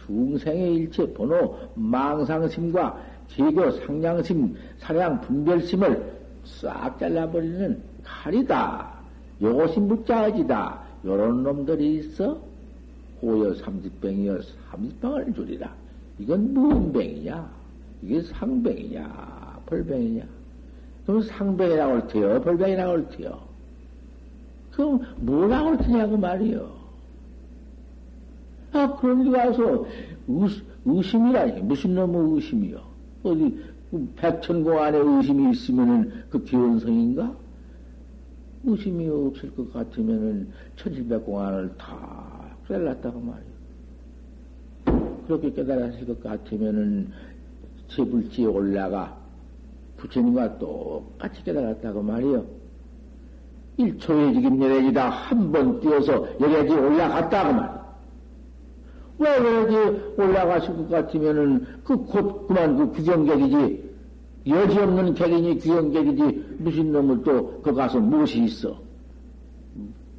[0.06, 6.14] 중생의 일체 번호 망상심과 제교 상냥심, 사량 분별심을
[6.46, 8.94] 싹 잘라버리는 칼이다.
[9.42, 10.82] 요것이 무자지다.
[11.06, 12.38] 요런 놈들이 있어?
[13.22, 14.40] 호여 삼십병이여
[14.72, 15.74] 삼십병을 줄이라.
[16.20, 16.54] 이건
[16.94, 17.63] 병이냐?
[18.04, 19.62] 이게 상병이냐?
[19.66, 20.24] 벌병이냐?
[21.06, 22.42] 그럼 상병이라고 할 테요?
[22.42, 23.40] 벌병이라고 할 테요?
[24.72, 26.84] 그럼 뭐라고 할 테냐고 말이요.
[28.74, 29.86] 아, 그런 데 와서
[30.28, 30.50] 의,
[30.86, 31.62] 의심 이라니.
[31.62, 32.82] 무슨 놈의 의심이요?
[33.24, 33.60] 어디,
[34.16, 37.36] 백천공 안에 의심이 있으면은 그 기원성인가?
[38.66, 43.54] 의심이 없을 것 같으면은 천칠백공 안을 다 깨달았다고 말이요.
[45.28, 47.12] 그렇게 깨달았을 것 같으면은
[47.88, 49.16] 제불지에 올라가
[49.98, 52.46] 부처님과 똑같이 깨달았다고 말이요.
[53.80, 57.84] 1초에 지금 열애지다 한 번 뛰어서 열애지 올라갔다고 말이요.
[59.20, 63.94] 왜 열애지 올라가실 것 같으면은 그곧 그만 그 구경객이지
[64.48, 68.78] 여지없는 객이니 구경객이지 무슨 놈을 또그 가서 무엇이 있어?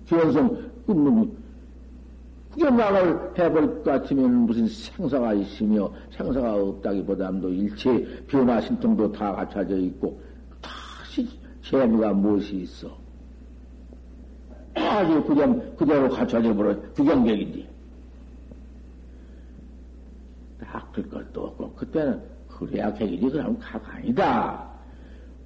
[0.06, 1.28] 기원성 그 뭐,
[2.54, 10.20] 구경각을 해볼 것 같으면 무슨 생사가 있으며 생사가 없다기보다도 일체 변화 신통도 다 갖춰져 있고
[10.62, 11.28] 다시
[11.62, 12.96] 재미가 무엇이 있어?
[14.74, 16.80] 아주 그냥 그대로 갖춰져 버려.
[16.92, 17.68] 구경객인지
[20.60, 23.30] 닦을 것도 없고 그때는 그래야 객이지.
[23.30, 24.68] 그럼 가관이다.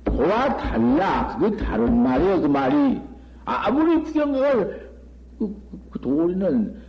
[0.04, 1.38] 그와 달라.
[1.38, 3.00] 그게 다른 말이에요 그 말이.
[3.46, 4.90] 아무리 구경객을
[5.38, 6.88] 그, 그, 그 도리는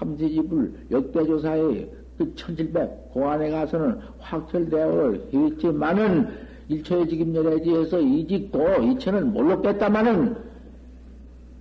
[0.00, 6.28] 삼세집을 역대조사에 그 천칠백 공안에 가서는 확철대오를 했지만은
[6.68, 10.36] 일초의 직임열애지에서 이직도 이체는 몰랐겠다마는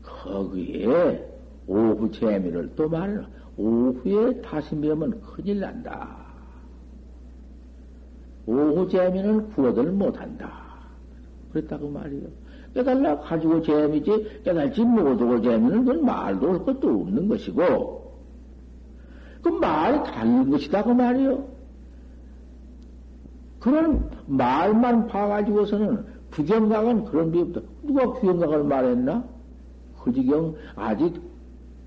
[0.02, 1.26] 거기에
[1.68, 3.26] 오후 재미를 또 말을
[3.58, 6.18] 오후에 다시 매면 큰일 난다.
[8.46, 10.52] 오후 재미는 구어들 못한다.
[11.52, 12.28] 그랬다고 말이요.
[12.74, 17.99] 깨달라 가지고 재미지 깨달지 못하고 재미는 그건 말도 할 것도 없는 것이고
[19.42, 21.48] 그 말이 다른 것이다, 그 말이요.
[23.60, 27.62] 그런 말만 봐가지고서는 구경각은 그런 비 없다.
[27.84, 29.24] 누가 구경각을 말했나?
[30.06, 31.22] 허지경 아직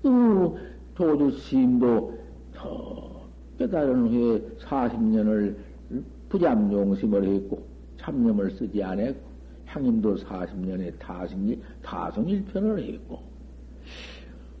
[0.03, 0.55] 어,
[0.95, 2.19] 도주 스님도
[2.53, 3.21] 더
[3.57, 5.55] 깨달은 후에 40년을
[6.29, 7.63] 부잠용심을 했고
[7.97, 9.33] 참념을 쓰지 않았고
[9.65, 13.23] 향임도 40년에 타승일, 타성일편을 했고 음,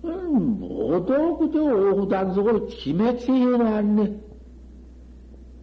[0.03, 4.19] 모두 그저 오후 단속을 기맥히 해놨네.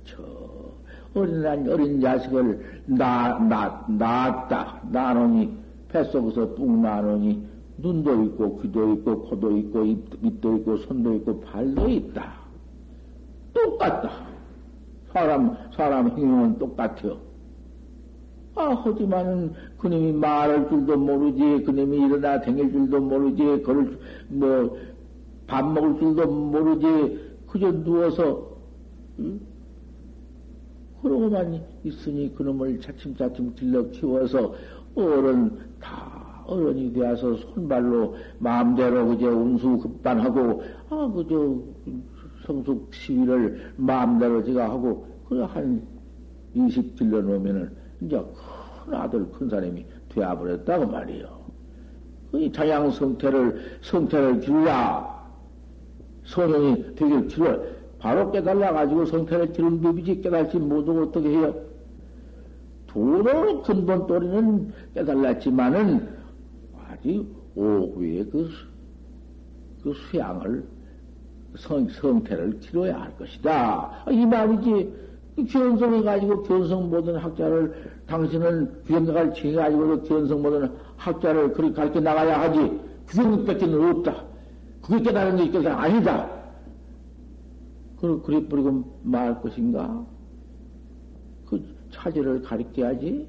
[0.05, 0.22] 저,
[1.14, 4.80] 어린, 어린 자식을 나, 나, 낳았다.
[4.91, 5.57] 나노니,
[5.88, 7.47] 뱃속에서 뚝 나노니,
[7.78, 12.32] 눈도 있고, 귀도 있고, 코도 있고, 입, 입도 있고, 손도 있고, 발도 있다.
[13.53, 14.11] 똑같다.
[15.12, 17.30] 사람, 사람 행동은 똑같아요.
[18.55, 23.98] 아, 하지만은 그님이 말할 줄도 모르지, 그님이 일어나 댕길 줄도 모르지, 걸을,
[24.28, 24.76] 뭐,
[25.46, 28.57] 밥 먹을 줄도 모르지, 그저 누워서,
[29.18, 29.40] 응?
[31.03, 34.55] 그러고만 있으니 그놈을 차츰차츰 길러 키워서
[34.94, 41.57] 어른, 다 어른이 되어서 손발로 마음대로 그저 운수 급반하고, 아, 그저
[42.44, 45.82] 성숙 시위를 마음대로 제가 하고, 그한
[46.55, 48.16] 20 길러 놓으면은, 이제
[48.84, 51.40] 큰 아들, 큰 사람이 되어버렸다고 말이요.
[52.34, 55.20] 이 자양 성태를, 성태를 기르라.
[56.24, 57.59] 소년이 되길 기르라.
[57.98, 61.55] 바로 깨달아가지고 성태를 기른 법이지 깨달지 못하고 어떻게 해요?
[62.86, 66.09] 도로 근본 또리는 깨달았지만은
[66.88, 67.24] 아직
[67.55, 68.48] 오후에 그,
[69.82, 70.64] 그 수양을
[71.57, 74.05] 성, 성태를 기뤄야 할 것이다.
[74.11, 75.09] 이 말이지.
[75.49, 77.74] 견성해 가지고 견성 모든 학자를
[78.07, 82.81] 당신은 귀경각을 칭해 가지고도 견성 모든 학자를 그렇게 가르쳐 나가야 하지.
[83.09, 84.24] 귀경밖에는 없다.
[84.83, 86.41] 그게 깨달은 게 깨달은 아니다.
[88.01, 90.05] 그래 버리고 말 것인가?
[91.47, 93.28] 그 차지를 가르쳐야지.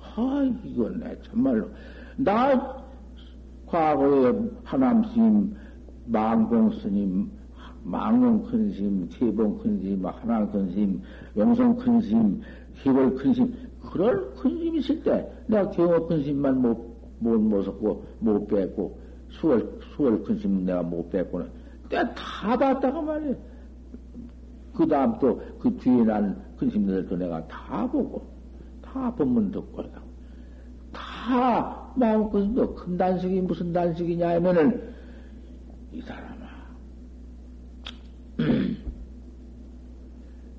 [0.00, 1.68] 아, 이건 내 참말로.
[2.16, 2.82] 나
[3.66, 4.32] 과거에
[4.64, 5.54] 하남 스님,
[6.06, 7.30] 망공 스님,
[7.84, 11.02] 망용 큰 스님, 태봉 큰 스님, 하나 큰 스님,
[11.36, 12.40] 용성 큰 스님,
[12.74, 13.54] 희골 큰 스님,
[13.90, 18.98] 그럴 큰 스님 있을 때 내가 경호 큰 스님만 못, 못 모셨고, 못 뺐고,
[19.30, 21.48] 수월, 수월 큰 스님 내가 못 뺐고는
[21.90, 23.34] 내가 다 봤다고 말이야.
[24.74, 28.24] 그 다음 또 그 뒤에 난큰 스님들도 내가 다 보고,
[28.80, 29.82] 다 법문 듣고,
[30.92, 34.92] 다다 마음껏도 큰 단식이 무슨 단식이냐 하면은
[35.92, 36.41] 이 사람
[38.42, 38.76] 아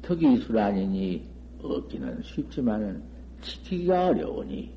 [0.02, 1.24] 특이수란이니
[1.64, 3.04] 얻기는 쉽지만은
[3.42, 4.72] 지키기가 어려우니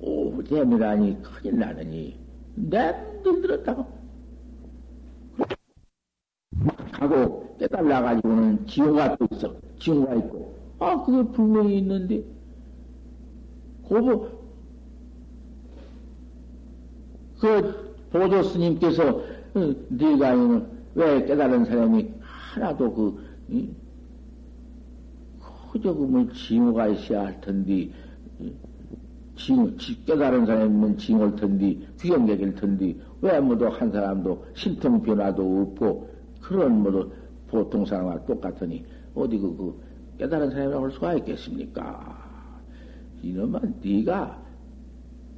[0.00, 2.16] 오잼이라니 큰일 나느니
[2.54, 3.98] 냅들 들었다고.
[6.92, 9.54] 가고 깨달아가지고는 지호가 또 있어.
[9.78, 10.56] 지호가 있고.
[10.78, 12.24] 아 그게 분명히 있는데.
[13.84, 14.28] 고보
[17.40, 19.22] 그 보조 스님께서
[19.54, 20.34] 어, 네가
[20.98, 23.70] 왜 깨달은 사람이 하나도 그 이,
[25.70, 27.88] 그저 그뭐 징후가 있어야 할 텐데
[29.36, 36.82] 징, 깨달은 사람이면 징후일 텐데 귀경객일 텐데 왜 뭐도 한 사람도 신통 변화도 없고 그런
[36.82, 37.12] 뭐도
[37.46, 38.84] 보통 사람과 똑같으니
[39.14, 39.80] 어디 그, 그
[40.18, 42.18] 깨달은 사람이라고 할 수가 있겠습니까?
[43.22, 44.42] 이놈아 네가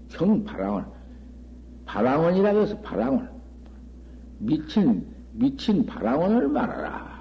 [0.09, 0.87] 경바랑원
[1.85, 3.29] 바랑원이라고 해서 바랑원
[4.39, 7.19] 미친 미친 바랑원을 말하라.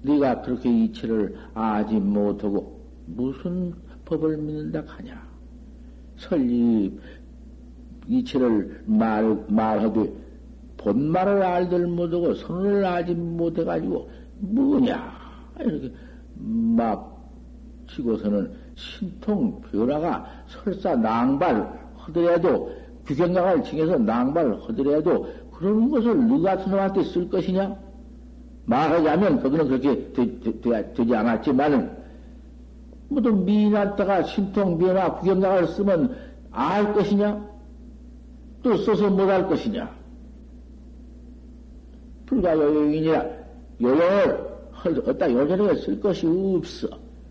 [0.00, 3.74] 네가 그렇게 이치를 아지 못하고 무슨
[4.06, 5.28] 법을 믿는다 하냐?
[6.16, 6.98] 설립
[8.06, 10.10] 이치를 말 말하되
[10.78, 14.08] 본말을 알들 못하고 선을 알지 못해가지고
[14.40, 15.12] 뭐냐
[15.60, 15.92] 이렇게
[16.34, 17.30] 막
[17.90, 22.72] 치고서는 신통 변화가 설사 낭발 하더라도
[23.06, 25.28] 규경각을 칭해서 낭발을 하더라도
[25.58, 27.76] 그런 것을 누가 스놈한테 쓸 것이냐?
[28.66, 30.60] 말하자면 거기는 그렇게 되, 되,
[30.94, 31.90] 되 지 않았지만은
[33.08, 36.16] 뭐또 미인한테가 신통 변화 규경각을 쓰면
[36.52, 37.44] 알 것이냐?
[38.62, 39.90] 또 써서 못할 것이냐?
[42.26, 43.24] 불가 요용이니라
[43.80, 44.48] 요용을
[44.84, 46.88] 어디다 요전에 쓸 것이 없어.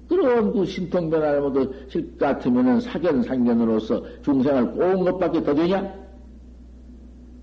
[0.09, 6.06] 그런 그 신통 변화를 모두 실 같으면은 사견 상견으로서 중생을 꼬은 것밖에 더 되냐?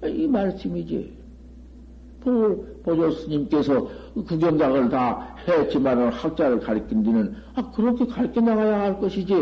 [0.08, 1.24] 이 말씀이지.
[2.82, 9.34] 보조 스님께서 구경작을 다 했지만은 학자를 가르친 뒤는 아 그렇게 가르쳐 나가야 할 것이지.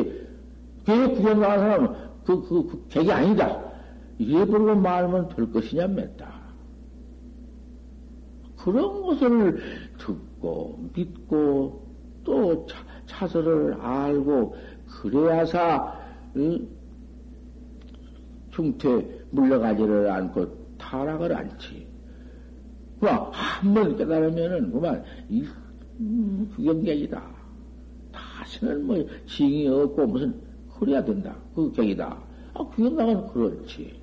[0.85, 1.89] 그 구경작하는 사람은
[2.25, 3.61] 그, 그, 그 객이 아니다.
[4.19, 6.27] 이래 부르고 말하면 될 것이냐 맸다.
[8.57, 9.61] 그런 것을
[9.99, 11.83] 듣고 믿고
[12.25, 14.57] 또 차, 차설을 알고
[14.87, 15.99] 그래야사
[16.37, 16.69] 응?
[18.53, 20.47] 중퇴 물러가지를 않고
[20.79, 21.87] 타락을 않지.
[23.01, 25.45] 그만 한번 깨달으면은 그만 이
[25.99, 27.23] 음, 구경객이다.
[28.13, 30.35] 다시는 뭐 징이 없고 무슨
[30.79, 31.35] 그래야 된다.
[31.55, 32.17] 그 객이다.
[32.55, 34.01] 아 구경각은 그렇지.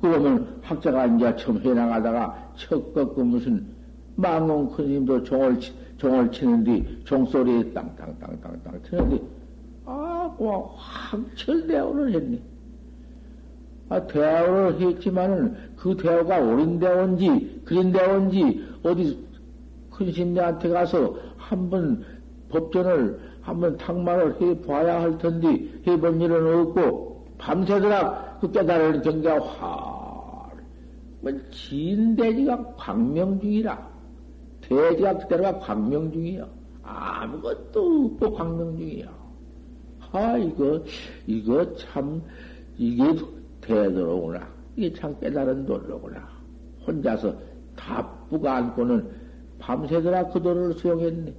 [0.00, 3.66] 그러면 학자가 이제 처음 해나가다가 척 꺾고 무슨
[4.14, 5.58] 망공 큰 힘도 종을,
[5.96, 9.20] 종을 치는데 종소리에 땅땅땅땅땅 치는데
[9.84, 12.40] 아, 와, 확철대오를 했네.
[13.90, 19.26] 아, 대오를 했지만은 그 대오가 옳은 대오인지, 그린 대오인지, 어디
[19.90, 22.04] 큰 신녀한테 가서 한번
[22.50, 30.50] 법전을 한번 탁말을 해 봐야 할 텐데, 해본 일은 없고, 밤새도록 그 깨달은 경계가 활,
[31.20, 33.88] 뭐, 진대지가 광명 중이라.
[34.60, 36.46] 대지가 그대로가 광명 중이야.
[36.82, 39.06] 아무것도 없고 광명 중이야.
[40.12, 40.82] 아, 이거,
[41.26, 42.22] 이거 참,
[42.76, 43.02] 이게
[43.68, 44.48] 되도록구나.
[44.76, 46.28] 이게 참 깨달은 도로구나.
[46.86, 47.36] 혼자서
[47.76, 49.08] 다 뿌가 안고는
[49.58, 51.34] 밤새더라 그 도를 수용했네.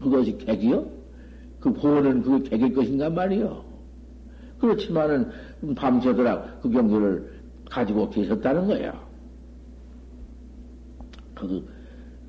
[0.00, 0.86] 그것이 객이요?
[1.60, 3.64] 그 보는 그게 객일 것인가 말이요.
[4.60, 5.30] 그렇지만은
[5.76, 7.38] 밤새더라 그 경지를
[7.70, 9.08] 가지고 계셨다는 거야.
[11.34, 11.64] 그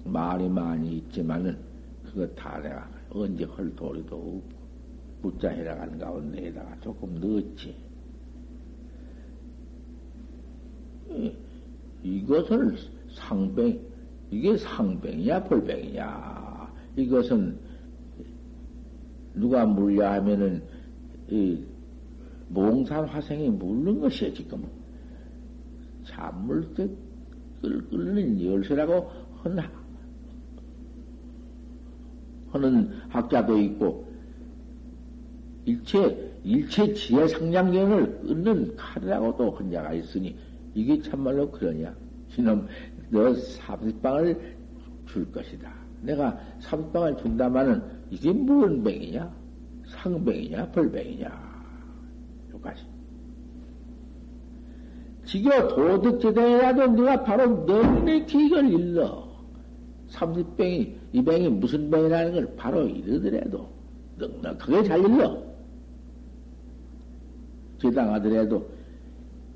[0.05, 1.57] 말이 많이 있지만은
[2.05, 4.58] 그거 다 내가 언제 헐 도리도 없고
[5.21, 7.75] 묻자 해나가는 가운데에다가 조금 넣었지.
[12.03, 12.77] 이것을
[13.11, 13.79] 상병,
[14.31, 16.73] 이게 상병이냐, 볼병이냐.
[16.95, 17.59] 이것은
[19.33, 20.63] 누가 물려 하면은,
[21.29, 21.63] 이
[22.49, 24.65] 몽산 화생이 물는 것이야, 지금.
[26.05, 26.89] 잔물 때
[27.61, 29.11] 끓는 열쇠라고
[29.43, 29.63] 하는,
[32.51, 34.08] 하는 학자도 있고,
[35.65, 40.35] 일체, 일체 지혜 상냥경을 끊는 칼이라고도 혼자가 있으니,
[40.73, 41.93] 이게 참말로 그러냐?
[42.37, 42.67] 이놈,
[43.09, 44.57] 너 삽입방을
[45.07, 45.71] 줄 것이다.
[46.01, 49.31] 내가 삽입방을 준다마는 이게 무슨 병이냐?
[49.87, 50.71] 상병이냐?
[50.71, 51.49] 벌병이냐?
[52.53, 52.83] 여기까지.
[55.25, 59.27] 지겨 도덕제대라도 네가 바로 넉넉히 이걸 일러.
[60.07, 63.69] 삼십병이, 이 병이 무슨 병이라는 걸 바로 이르더라도
[64.17, 65.48] 넉넉하게 잘 일러.
[67.79, 68.69] 제당하더라도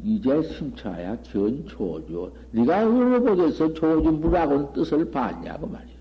[0.04, 2.34] 이제 심차야 견초조.
[2.52, 5.96] 네가 어디서 조준부라고는 뜻을 봤냐고 말이야.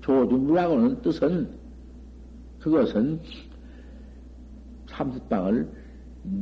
[0.00, 1.48] 조준부라고는 뜻은
[2.60, 3.20] 그것은
[4.86, 5.68] 삼십방을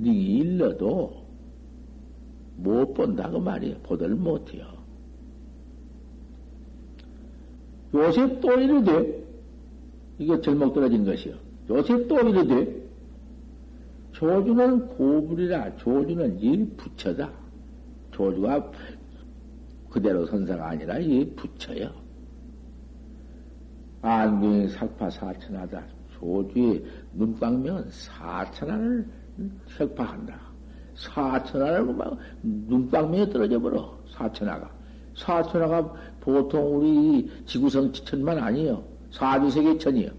[0.03, 1.25] 네 일러도
[2.57, 3.79] 못 본다고 말이야.
[3.83, 4.67] 보들 못해요.
[7.95, 9.25] 요새 또 이르되
[10.19, 11.35] 이게 절목 떨어진 것이요.
[11.71, 12.80] 요새 또 이르되
[14.21, 17.33] 조주는 고불이라 조주는 이 부처다.
[18.11, 18.71] 조주가
[19.89, 21.91] 그대로 선사가 아니라 이 부처요.
[24.03, 25.83] 안경이 살파 사천하다.
[26.19, 29.09] 조주의 눈광명은 사천하를
[29.79, 30.39] 혁파한다.
[30.97, 33.99] 사천하를 막 눈광명에 떨어져 버려.
[34.13, 34.71] 사천하가.
[35.17, 38.85] 사천하가 보통 우리 지구성 지천만 아니에요.
[39.13, 40.11] 사주세계 천이요.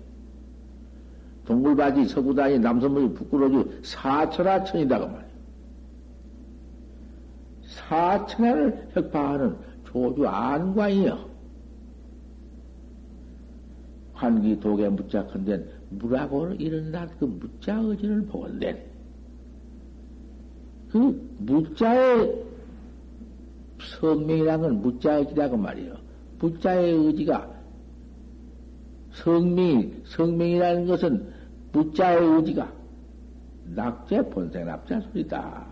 [1.45, 5.31] 동굴바지, 서구다니, 남선물이 부끄러워지 사천하천이다 그 말이에요.
[7.67, 11.31] 사천하를 혁파하는 조주 안광이요.
[14.13, 18.79] 환기 독에 묻자컨대 물하고 일어난 그 무자 의지를 보건된
[20.91, 22.43] 그 무자의
[23.99, 25.95] 성명이란 건 무자의 의지라고 말이요.
[26.39, 27.60] 무자의 의지가
[29.13, 31.27] 성명, 성명이라는 것은
[31.71, 32.71] 무자의 의지가
[33.75, 35.65] 낙제 본생 납자 소리다.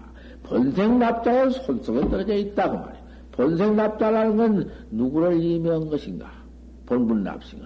[0.43, 2.99] 본생 납자의 손속에 떨어져 있다고 말이야.
[3.31, 6.31] 본생 납자라는 건 누구를 의미한 것인가?
[6.85, 7.65] 본분 납승은.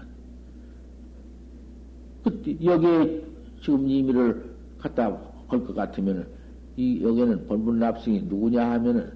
[2.23, 3.23] 그, 여기에
[3.61, 5.17] 지금 의미를 갖다
[5.47, 6.27] 걸것 같으면은,
[6.75, 9.11] 이, 여기는 본분 납승이 누구냐 하면은,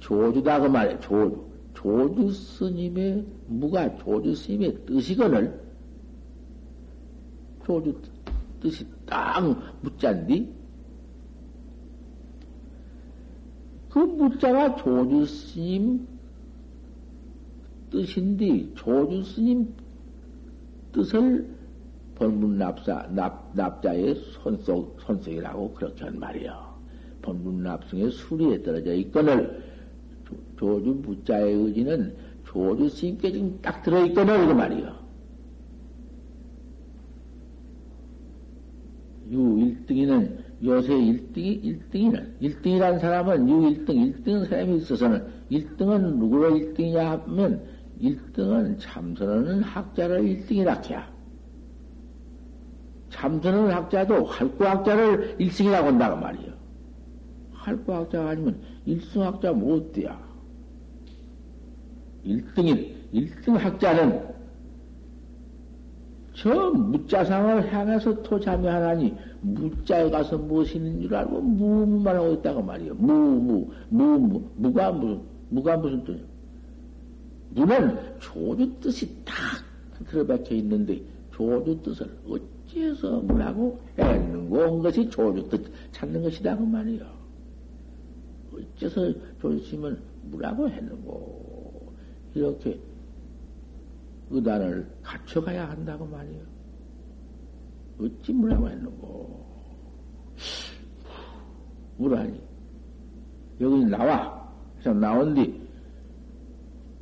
[0.00, 1.53] 조주다 그 말이야, 조주.
[1.84, 5.60] 조주 스님의 무가 조주 스님의 뜻이거늘
[7.66, 7.94] 조주
[8.58, 9.42] 뜻이 딱
[9.82, 10.50] 묻자인디
[13.90, 16.08] 그 묻자가 조주 스님
[17.90, 19.74] 뜻인디 조주 스님
[20.90, 21.54] 뜻을
[22.14, 26.74] 본문 납사 납 납자의 손속 손속이라고 그렇게 한 말이요.
[27.20, 29.73] 본문 납승의 수리에 떨어져 있거늘
[30.64, 35.04] 조주 무자의 의지는 조주 스님께 지금 딱 들어있거든, 이거 말이요.
[39.30, 46.96] 유 1등이는, 요새 1등이, 1등이는, 1등이라는 사람은 유 1등, 1등 사람이 있어서는, 1등은 누구로 1등이냐
[46.96, 47.62] 하면,
[48.00, 51.12] 1등은 참선하는 학자를 1등이라 해야.
[53.10, 56.52] 참선하는 학자도 활구학자를 1승이라고 한다고 말이요.
[57.52, 60.23] 활구학자가 아니면 1승학자 못 돼야.
[62.24, 64.34] 1등인, 1등 학자는
[66.34, 72.94] 저 무자상을 향해서 토자매하나니 무자에 가서 무엇이 있는 줄 알고 무무만 하고 있다고 말이요.
[72.94, 76.24] 무무 무무 무가 무슨 무가 무슨 뜻이야?
[77.50, 79.34] 무는 조주 뜻이 딱
[80.08, 81.00] 들어박혀 있는데
[81.32, 87.04] 조주 뜻을 어찌해서 무라고 했는고 온 것이 조주 뜻 찾는 것이다 그 말이요.
[88.52, 90.00] 어째서 조주심을
[90.30, 91.33] 무라고 했는고
[92.34, 92.78] 이렇게
[94.30, 96.40] 의단을 갖춰가야 한다고 말이요.
[98.00, 99.44] 어찌 뭐라고 했는고.
[101.96, 102.40] 뭐라니.
[103.60, 104.44] 여기 나와.
[104.74, 105.62] 그래서 나온 뒤,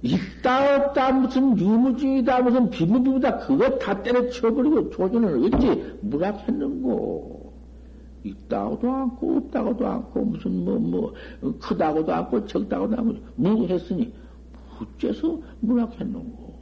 [0.03, 7.43] 있다 없다 무슨 유무중이다 무슨 비무비무다 그거 다 때려쳐버리고 조준을 어찌 무락했는고.
[8.24, 14.12] 있다고도 않고 없다고도 않고 무슨 뭐뭐 뭐, 크다고도 않고 적다고도 않고 뭐 했으니
[14.81, 16.53] 어째서 문학했는고?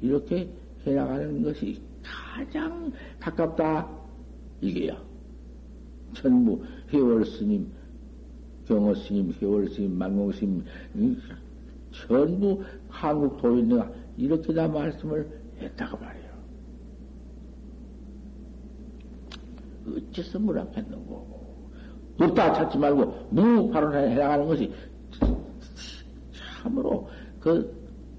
[0.00, 0.48] 이렇게
[0.86, 3.88] 해나가는 것이 가장 가깝다.
[4.60, 5.00] 이게야.
[6.14, 7.70] 전부 회월 스님,
[8.66, 10.64] 경호 스님, 회월 스님, 만공 스님,
[11.90, 15.28] 전부 한국 도인네가 이렇게 다 말씀을
[15.60, 16.28] 했다고 말이에요.
[19.96, 21.38] 어째서 문학했는고?
[22.20, 24.72] 없다 찾지 말고 무 발언해 나가는 것이
[26.58, 27.08] 참으로
[27.40, 27.72] 그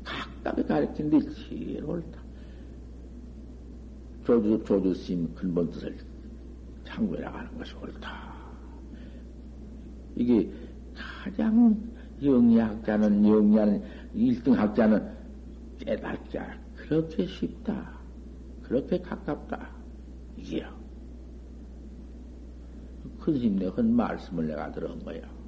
[0.04, 2.20] 각각에 가르친 데 제일 옳다.
[4.26, 5.98] 조주, 조주심 근본 뜻을
[6.86, 8.30] 참고해 나가는 것이 옳다.
[10.16, 10.52] 이게
[10.96, 11.76] 가장
[12.22, 13.82] 영리학자는, 영리하는
[14.16, 15.10] 1등 학자는
[15.80, 16.60] 깨닫자.
[16.76, 17.98] 그렇게 쉽다.
[18.64, 19.70] 그렇게 가깝다.
[20.38, 20.80] 이게요.
[23.20, 25.39] 큰 스님 내한 말씀을 내가 들은 거야.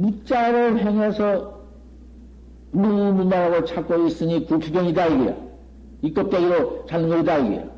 [0.00, 1.60] 무자를 행해서
[2.72, 5.36] 무문하고 찾고 있으니 구추경이다 이게야.
[6.02, 7.70] 이 껍데기로 찾는 거다 이게야.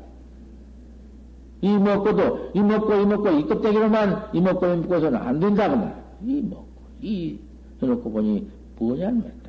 [1.61, 6.03] 이 먹고도 이 먹고 이 먹고 이 껍데기로만 이 먹고 이 먹고서는 안 된다고 말.
[6.25, 6.67] 이 먹고
[7.01, 7.39] 이
[7.81, 8.47] 해놓고 보니
[8.77, 9.43] 뭐냐면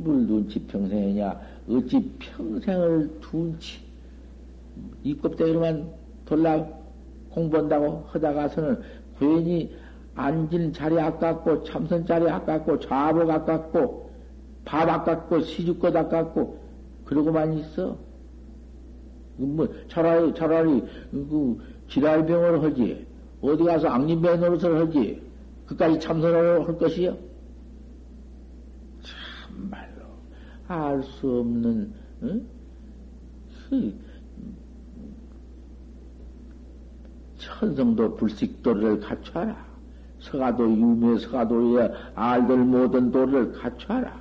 [0.00, 1.40] 입을 둔치 평생이냐?
[1.68, 3.80] 어찌 평생을 둔치?
[5.04, 5.92] 이 껍데기로만
[6.24, 6.66] 돌라
[7.30, 8.80] 공부한다고 하다가서는
[9.20, 9.72] 괜히
[10.16, 14.10] 앉은 자리 아깝고 참선 자리 아깝고 좌복 아깝고
[14.64, 16.58] 밥 아깝고 시집것 아깝고
[17.04, 17.96] 그러고만 있어.
[19.36, 21.58] 뭐 차라리 차라리 그
[21.88, 23.06] 지랄병을 하지
[23.40, 25.22] 어디 가서 악림배 노릇을 하지
[25.66, 27.30] 그까지 참선을 할 것이요.
[30.70, 31.92] 알수 없는
[32.22, 32.46] 응?
[33.68, 33.92] 그
[37.60, 39.54] 천성도 불식도를 갖춰라.
[40.18, 44.18] 서가도 유매 서가도에 알들 모든 도리를 갖춰라.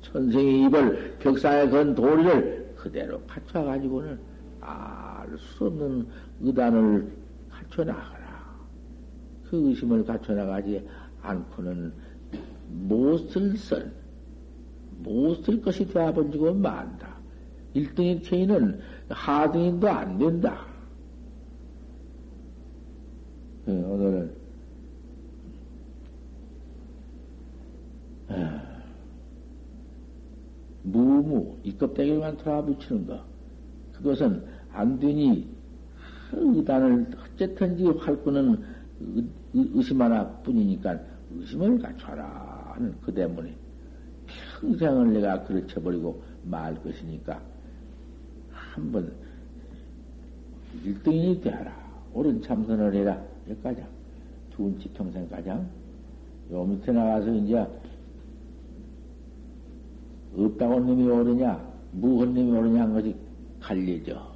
[0.00, 4.18] 천생이 입을 벽사에 건 도리를 그대로 갖춰가지고는
[4.60, 6.06] 알 수 없는
[6.40, 7.12] 의단을
[7.48, 8.42] 갖춰나가라.
[9.48, 10.84] 그 의심을 갖춰나가지
[11.22, 11.92] 않고는
[12.88, 13.92] 못을 선,
[14.98, 17.14] 못쓸 것이 되어본지고 만다.
[17.76, 20.71] 1등인 체인은 하등인도 안 된다.
[23.64, 24.32] 네, 오늘은
[28.28, 28.62] 아,
[30.82, 33.24] 무무 이 껍데기만 돌아붙이는 거
[33.92, 35.48] 그것은 안 되니
[36.32, 38.64] 의단을 어쨌든지 활구는
[39.54, 40.98] 의심 하나 뿐이니까
[41.30, 43.54] 의심을 갖춰라 하는 그 때문에
[44.60, 47.40] 평생을 내가 그르쳐버리고 말 것이니까
[48.50, 49.12] 한번
[50.84, 51.82] 1등인이 되어라.
[52.14, 53.31] 옳은 참선을 해라.
[53.48, 53.82] 여기까지.
[54.50, 55.68] 두운치 평생 가장.
[56.50, 57.66] 요 밑에 나가서 이제
[60.36, 63.14] 없다고 놈이 오르냐, 무헌 놈이 오르냐 한 것이
[63.60, 64.31] 갈려져.